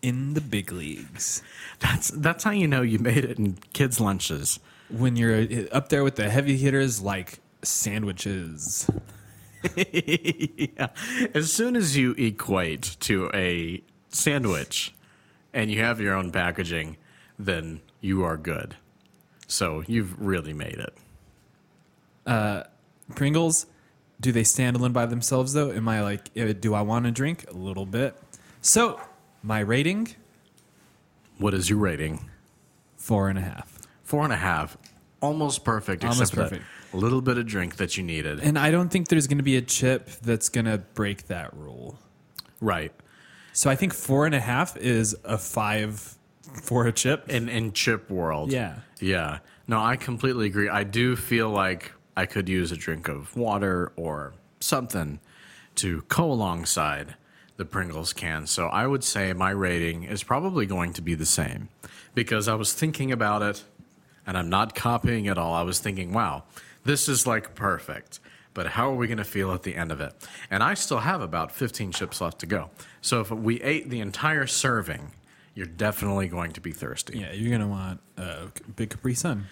in 0.04 0.36
the 0.36 0.42
big 0.42 0.72
leagues. 0.72 1.42
that's 1.80 2.10
that's 2.12 2.44
how 2.44 2.52
you 2.52 2.68
know 2.68 2.84
you 2.84 3.00
made 3.00 3.26
it 3.26 3.40
in 3.40 3.58
kids 3.74 4.00
lunches 4.00 4.60
When 4.92 5.16
you're 5.16 5.48
up 5.72 5.90
there 5.90 6.04
with 6.04 6.18
the 6.18 6.30
heavy 6.30 6.58
hitters 6.58 7.02
like 7.02 7.40
sandwiches. 7.64 8.90
yeah. 9.76 10.90
as 11.34 11.52
soon 11.52 11.76
as 11.76 11.98
you 11.98 12.12
equate 12.20 12.98
to 13.00 13.32
a 13.34 13.82
sandwich 14.10 14.94
and 15.54 15.72
you 15.72 15.80
have 15.80 16.02
your 16.02 16.14
own 16.16 16.32
packaging 16.32 16.98
then 17.40 17.82
you 18.02 18.24
are 18.24 18.38
good 18.38 18.76
so 19.48 19.84
you've 19.88 20.20
really 20.22 20.54
made 20.54 20.76
it 20.80 20.98
Pringles, 23.16 23.66
do 24.20 24.32
they 24.32 24.44
stand 24.44 24.76
alone 24.76 24.94
by 24.94 25.06
themselves 25.06 25.54
though? 25.54 25.72
Am 25.72 25.88
I 25.88 26.02
like, 26.02 26.30
eh, 26.36 26.54
do 26.54 26.74
I 26.74 26.82
want 26.82 27.06
to 27.06 27.12
drink? 27.12 27.46
A 27.50 27.54
little 27.54 27.86
bit. 27.86 28.16
So, 28.62 29.00
my 29.44 29.60
rating, 29.60 30.08
what 31.38 31.54
is 31.54 31.70
your 31.70 31.80
rating 31.80 32.30
four 32.98 33.28
and 33.30 33.38
a 33.38 33.42
half. 33.42 33.80
four 34.04 34.24
and 34.24 34.32
a 34.34 34.38
half 34.38 34.78
almost 35.22 35.64
perfect 35.66 36.04
Almost 36.04 36.22
except 36.34 36.36
perfect. 36.52 36.66
that 36.92 36.98
little 36.98 37.22
bit 37.22 37.38
of 37.38 37.46
drink 37.46 37.76
that 37.78 37.98
you 37.98 38.04
needed 38.04 38.40
And 38.40 38.58
I 38.58 38.72
don't 38.72 38.90
think 38.90 39.08
there's 39.10 39.28
going 39.28 39.38
to 39.40 39.44
be 39.44 39.58
a 39.58 39.62
chip 39.62 40.10
that's 40.22 40.48
going 40.50 40.66
to 40.66 40.78
break 40.78 41.28
that 41.28 41.54
rule. 41.56 41.98
right 42.62 42.92
So 43.54 43.70
I 43.70 43.76
think 43.76 43.94
four 43.94 44.26
and 44.26 44.34
a 44.36 44.40
half 44.40 44.78
is 44.78 45.16
a 45.26 45.38
five 45.38 46.18
for 46.62 46.88
a 46.88 46.92
chip. 46.94 47.30
in 47.30 47.50
in 47.50 47.74
chip 47.74 48.10
world. 48.10 48.52
Yeah. 48.52 48.76
Yeah. 49.00 49.40
No, 49.68 49.80
I 49.82 49.96
completely 49.98 50.46
agree. 50.48 50.70
I 50.70 50.84
do 50.84 51.16
feel 51.16 51.50
like 51.50 51.92
I 52.16 52.26
could 52.26 52.48
use 52.48 52.72
a 52.72 52.78
drink 52.78 53.08
of 53.08 53.36
water 53.36 53.92
or 53.96 54.34
something 54.60 55.20
to 55.76 56.04
go 56.10 56.32
alongside 56.32 57.16
the 57.58 57.66
Pringles 57.66 58.14
can. 58.14 58.48
So 58.48 58.68
I 58.68 58.88
would 58.88 59.04
say 59.04 59.34
my 59.34 59.52
rating 59.52 60.04
is 60.04 60.24
probably 60.24 60.66
going 60.66 60.94
to 60.94 61.02
be 61.02 61.16
the 61.16 61.26
same 61.26 61.70
because 62.16 62.48
I 62.48 62.56
was 62.56 62.74
thinking 62.74 63.12
about 63.12 63.42
it 63.42 63.64
and 64.26 64.38
I'm 64.38 64.50
not 64.50 64.76
copying 64.76 65.28
at 65.28 65.38
all. 65.38 65.54
I 65.54 65.64
was 65.64 65.80
thinking, 65.80 66.14
wow, 66.14 66.44
this 66.84 67.08
is 67.08 67.28
like 67.28 67.56
perfect. 67.56 68.20
But 68.54 68.68
how 68.68 68.92
are 68.92 68.96
we 68.96 69.08
going 69.08 69.18
to 69.18 69.24
feel 69.24 69.52
at 69.52 69.64
the 69.64 69.76
end 69.76 69.92
of 69.92 70.00
it? 70.00 70.14
And 70.52 70.62
I 70.62 70.76
still 70.76 71.00
have 71.00 71.22
about 71.22 71.52
15 71.52 71.92
chips 71.92 72.22
left 72.22 72.40
to 72.40 72.46
go. 72.46 72.70
So 73.02 73.20
if 73.20 73.32
we 73.32 73.60
ate 73.62 73.90
the 73.90 74.00
entire 74.00 74.46
serving, 74.46 75.12
you're 75.56 75.66
definitely 75.66 76.28
going 76.28 76.52
to 76.52 76.62
be 76.62 76.72
thirsty. 76.72 77.20
Yeah, 77.20 77.32
you're 77.34 77.50
going 77.50 77.62
to 77.62 77.68
want 77.68 78.00
a 78.18 78.50
big 78.76 78.92
Capri 78.92 79.16
Sun. 79.16 79.48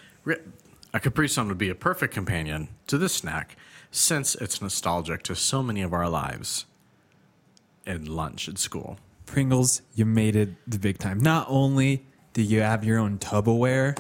A 0.94 1.00
Capri 1.00 1.28
Sun 1.28 1.48
would 1.48 1.58
be 1.58 1.70
a 1.70 1.76
perfect 1.76 2.14
companion 2.14 2.70
to 2.88 2.98
this 2.98 3.14
snack 3.14 3.56
since 3.90 4.36
it's 4.36 4.62
nostalgic 4.62 5.24
to 5.24 5.36
so 5.36 5.64
many 5.64 5.82
of 5.82 5.94
our 5.94 6.08
lives 6.08 6.66
in 7.86 8.06
lunch 8.06 8.48
at 8.48 8.58
school. 8.58 8.98
Pringles, 9.26 9.82
you 9.96 10.06
made 10.06 10.36
it 10.36 10.50
the 10.68 10.80
big 10.80 10.98
time. 10.98 11.20
Not 11.20 11.46
only 11.50 12.06
did 12.34 12.48
you 12.48 12.62
have 12.62 12.84
your 12.84 13.00
own 13.00 13.18
Tupperware, 13.18 13.98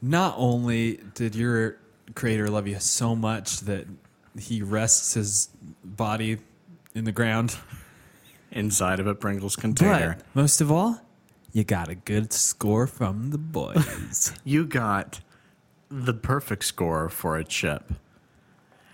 not 0.00 0.34
only 0.36 1.00
did 1.14 1.34
your 1.34 1.76
creator 2.14 2.48
love 2.48 2.66
you 2.66 2.78
so 2.78 3.14
much 3.14 3.60
that 3.60 3.86
he 4.38 4.62
rests 4.62 5.14
his 5.14 5.48
body 5.84 6.38
in 6.94 7.04
the 7.04 7.12
ground, 7.12 7.56
Inside 8.52 8.98
of 8.98 9.06
a 9.06 9.14
Pringles 9.14 9.54
container, 9.54 10.16
but 10.16 10.26
most 10.34 10.60
of 10.60 10.72
all, 10.72 11.00
you 11.52 11.62
got 11.62 11.88
a 11.88 11.94
good 11.94 12.32
score 12.32 12.88
from 12.88 13.30
the 13.30 13.38
boys. 13.38 14.32
you 14.44 14.66
got 14.66 15.20
the 15.88 16.14
perfect 16.14 16.64
score 16.64 17.08
for 17.08 17.36
a 17.36 17.44
chip. 17.44 17.92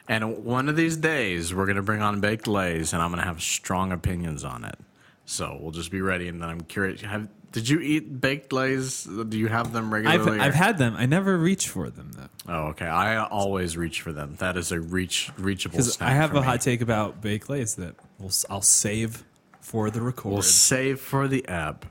And 0.08 0.44
one 0.44 0.68
of 0.68 0.76
these 0.76 0.96
days, 0.96 1.52
we're 1.54 1.66
going 1.66 1.76
to 1.76 1.82
bring 1.82 2.00
on 2.00 2.20
baked 2.20 2.46
Lay's, 2.46 2.92
and 2.92 3.02
I'm 3.02 3.10
going 3.10 3.20
to 3.20 3.26
have 3.26 3.42
strong 3.42 3.92
opinions 3.92 4.44
on 4.44 4.64
it. 4.64 4.78
So 5.24 5.58
we'll 5.60 5.72
just 5.72 5.90
be 5.90 6.00
ready. 6.00 6.28
And 6.28 6.40
then 6.40 6.48
I'm 6.48 6.60
curious. 6.60 7.00
Have, 7.00 7.28
did 7.50 7.68
you 7.68 7.80
eat 7.80 8.20
baked 8.20 8.52
Lay's? 8.52 9.04
Do 9.04 9.36
you 9.36 9.48
have 9.48 9.72
them 9.72 9.86
I've, 9.86 10.04
regularly? 10.04 10.40
I've 10.40 10.54
had 10.54 10.78
them. 10.78 10.94
I 10.96 11.06
never 11.06 11.36
reach 11.36 11.68
for 11.68 11.90
them 11.90 12.12
though. 12.12 12.28
Oh, 12.48 12.66
okay. 12.68 12.86
I 12.86 13.24
always 13.24 13.76
reach 13.76 14.00
for 14.02 14.12
them. 14.12 14.36
That 14.38 14.56
is 14.56 14.70
a 14.70 14.80
reach 14.80 15.32
reachable 15.36 15.78
Because 15.78 15.94
snack. 15.94 16.08
I 16.08 16.12
have 16.12 16.32
a 16.32 16.40
me. 16.40 16.46
hot 16.46 16.60
take 16.60 16.80
about 16.80 17.20
baked 17.20 17.50
Lay's 17.50 17.74
that 17.74 17.96
we'll, 18.18 18.30
I'll 18.48 18.62
save 18.62 19.24
for 19.60 19.90
the 19.90 20.00
record. 20.00 20.32
We'll 20.32 20.42
save 20.42 21.00
for 21.00 21.26
the 21.26 21.48
app. 21.48 21.86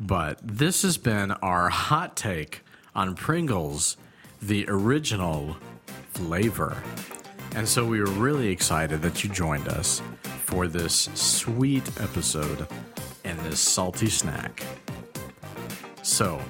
But 0.00 0.38
this 0.42 0.82
has 0.82 0.96
been 0.96 1.32
our 1.32 1.68
hot 1.68 2.16
take 2.16 2.64
on 2.94 3.14
Pringles, 3.14 3.98
the 4.40 4.64
original 4.68 5.58
flavor. 6.14 6.82
And 7.54 7.68
so 7.68 7.84
we 7.84 8.00
were 8.00 8.10
really 8.10 8.48
excited 8.48 9.02
that 9.02 9.22
you 9.22 9.30
joined 9.30 9.68
us 9.68 10.00
for 10.44 10.68
this 10.68 11.08
sweet 11.14 11.86
episode 12.00 12.66
and 13.24 13.38
this 13.40 13.60
salty 13.60 14.08
snack. 14.08 14.62
So, 16.02 16.40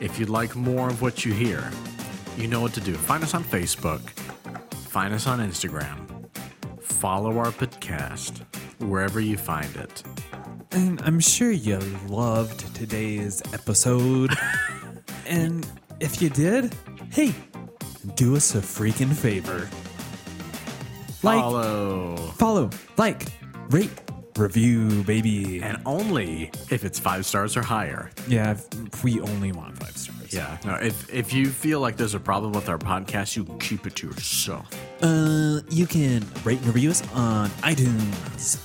if 0.00 0.18
you'd 0.18 0.28
like 0.28 0.56
more 0.56 0.88
of 0.88 1.02
what 1.02 1.24
you 1.24 1.32
hear, 1.32 1.70
you 2.36 2.46
know 2.46 2.60
what 2.60 2.72
to 2.74 2.80
do. 2.80 2.94
Find 2.94 3.22
us 3.22 3.34
on 3.34 3.44
Facebook, 3.44 4.00
find 4.88 5.12
us 5.12 5.26
on 5.26 5.40
Instagram, 5.40 6.26
follow 6.80 7.38
our 7.38 7.52
podcast 7.52 8.42
wherever 8.78 9.20
you 9.20 9.36
find 9.36 9.74
it. 9.76 10.02
And 10.72 11.00
I'm 11.02 11.20
sure 11.20 11.52
you 11.52 11.78
loved 12.08 12.74
today's 12.74 13.42
episode. 13.52 14.32
and 15.26 15.66
if 16.00 16.20
you 16.20 16.28
did, 16.30 16.74
hey, 17.10 17.32
do 18.16 18.36
us 18.36 18.54
a 18.54 18.58
freaking 18.58 19.12
favor. 19.12 19.68
Like, 21.24 21.40
Follow. 21.40 22.16
follow, 22.36 22.70
like, 22.98 23.24
rate, 23.70 23.90
review, 24.36 25.02
baby. 25.04 25.62
And 25.62 25.78
only 25.86 26.50
if 26.70 26.84
it's 26.84 26.98
five 26.98 27.24
stars 27.24 27.56
or 27.56 27.62
higher. 27.62 28.10
Yeah, 28.28 28.52
if- 28.52 29.02
we 29.04 29.20
only 29.20 29.50
want 29.52 29.78
five 29.78 29.96
stars. 29.96 30.32
Yeah. 30.34 30.58
No, 30.66 30.74
if, 30.74 31.12
if 31.12 31.32
you 31.32 31.46
feel 31.46 31.80
like 31.80 31.96
there's 31.96 32.14
a 32.14 32.20
problem 32.20 32.52
with 32.52 32.68
our 32.68 32.76
podcast, 32.78 33.36
you 33.36 33.44
keep 33.58 33.86
it 33.86 33.94
to 33.96 34.08
yourself. 34.08 34.68
Uh, 35.02 35.60
you 35.70 35.86
can 35.86 36.24
rate 36.44 36.58
and 36.58 36.66
review 36.66 36.90
us 36.90 37.02
on 37.14 37.48
iTunes. 37.62 38.58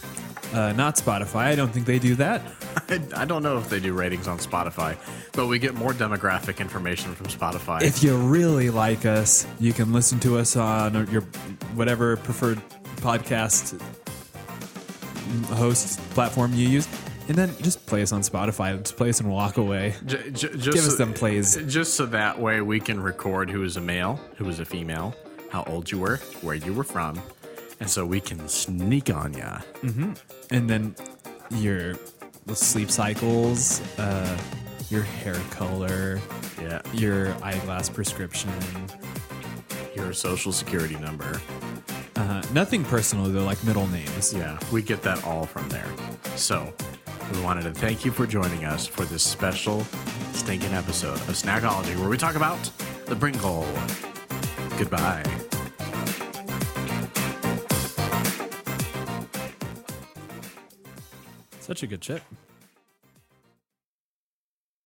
Uh, 0.54 0.74
not 0.74 0.96
Spotify. 0.96 1.42
I 1.46 1.56
don't 1.56 1.72
think 1.72 1.86
they 1.86 2.00
do 2.00 2.16
that. 2.16 2.42
I, 2.90 3.00
I 3.22 3.26
don't 3.26 3.44
know 3.44 3.58
if 3.60 3.70
they 3.70 3.80
do 3.80 3.94
ratings 3.94 4.28
on 4.28 4.40
Spotify, 4.40 4.98
but 5.34 5.46
we 5.48 5.60
get 5.60 5.76
more 5.76 5.94
demographic 5.94 6.60
information 6.60 7.14
from 7.14 7.28
Spotify. 7.28 7.84
If 7.84 8.02
you 8.02 8.18
really 8.18 8.70
like 8.72 9.06
us, 9.06 9.46
you 9.60 9.74
can 9.74 9.94
listen 9.94 10.20
to 10.22 10.38
us 10.40 10.56
on 10.56 11.08
your 11.12 11.22
whatever 11.76 12.18
preferred 12.18 12.60
podcast 12.98 13.80
host 15.54 16.00
platform 16.12 16.54
you 16.54 16.68
use, 16.68 16.88
and 17.28 17.38
then 17.38 17.54
just 17.62 17.86
play 17.86 18.02
us 18.02 18.12
on 18.12 18.22
Spotify. 18.22 18.76
Just 18.82 18.98
play 18.98 19.10
us 19.10 19.20
and 19.20 19.30
walk 19.30 19.58
away. 19.58 19.94
J- 20.06 20.32
j- 20.32 20.50
just 20.50 20.64
Give 20.64 20.76
us 20.78 20.92
so- 20.92 20.96
them 20.96 21.14
plays. 21.14 21.56
Just 21.68 21.94
so 21.94 22.06
that 22.08 22.40
way 22.40 22.62
we 22.62 22.80
can 22.80 23.00
record 23.00 23.50
who 23.52 23.64
is 23.64 23.78
a 23.78 23.82
male, 23.82 24.20
who 24.38 24.50
is 24.50 24.60
a 24.60 24.66
female, 24.66 25.16
how 25.52 25.64
old 25.66 25.92
you 25.92 26.00
were, 26.00 26.18
where 26.42 26.56
you 26.56 26.74
were 26.74 26.84
from, 26.84 27.22
and 27.80 27.90
so 27.90 28.06
we 28.06 28.20
can 28.20 28.48
sneak 28.48 29.10
on 29.14 29.34
ya. 29.34 29.60
and 30.52 30.70
then 30.70 30.96
your 31.52 31.96
sleep 32.54 32.90
cycles, 32.92 33.82
uh, 34.00 34.38
your 34.90 35.04
hair 35.04 35.36
color, 35.52 36.20
Yeah. 36.62 36.82
your 36.94 37.34
eyeglass 37.44 37.90
prescription. 37.90 38.52
Your 39.96 40.14
social 40.14 40.52
security 40.52 40.96
number. 40.98 41.42
Uh, 42.16 42.42
nothing 42.54 42.84
personal 42.84 43.26
though, 43.26 43.44
like 43.46 43.62
middle 43.64 43.88
names. 43.88 44.34
Yeah, 44.34 44.58
we 44.72 44.82
get 44.82 45.02
that 45.04 45.24
all 45.26 45.46
from 45.46 45.68
there. 45.70 45.88
So, 46.36 46.74
we 47.34 47.42
wanted 47.42 47.64
to 47.64 47.72
thank 47.74 48.04
you 48.06 48.12
for 48.12 48.26
joining 48.26 48.66
us 48.66 48.88
for 48.88 49.06
this 49.06 49.24
special 49.24 49.86
stinking 50.34 50.74
episode 50.74 51.16
of 51.30 51.36
Snackology 51.36 51.96
where 51.98 52.10
we 52.10 52.18
talk 52.18 52.36
about 52.36 52.58
the 53.06 53.16
Bringle. 53.16 53.66
Goodbye. 54.78 55.24
Such 61.70 61.84
a 61.84 61.88
good 61.88 62.02
chip. 62.02 62.24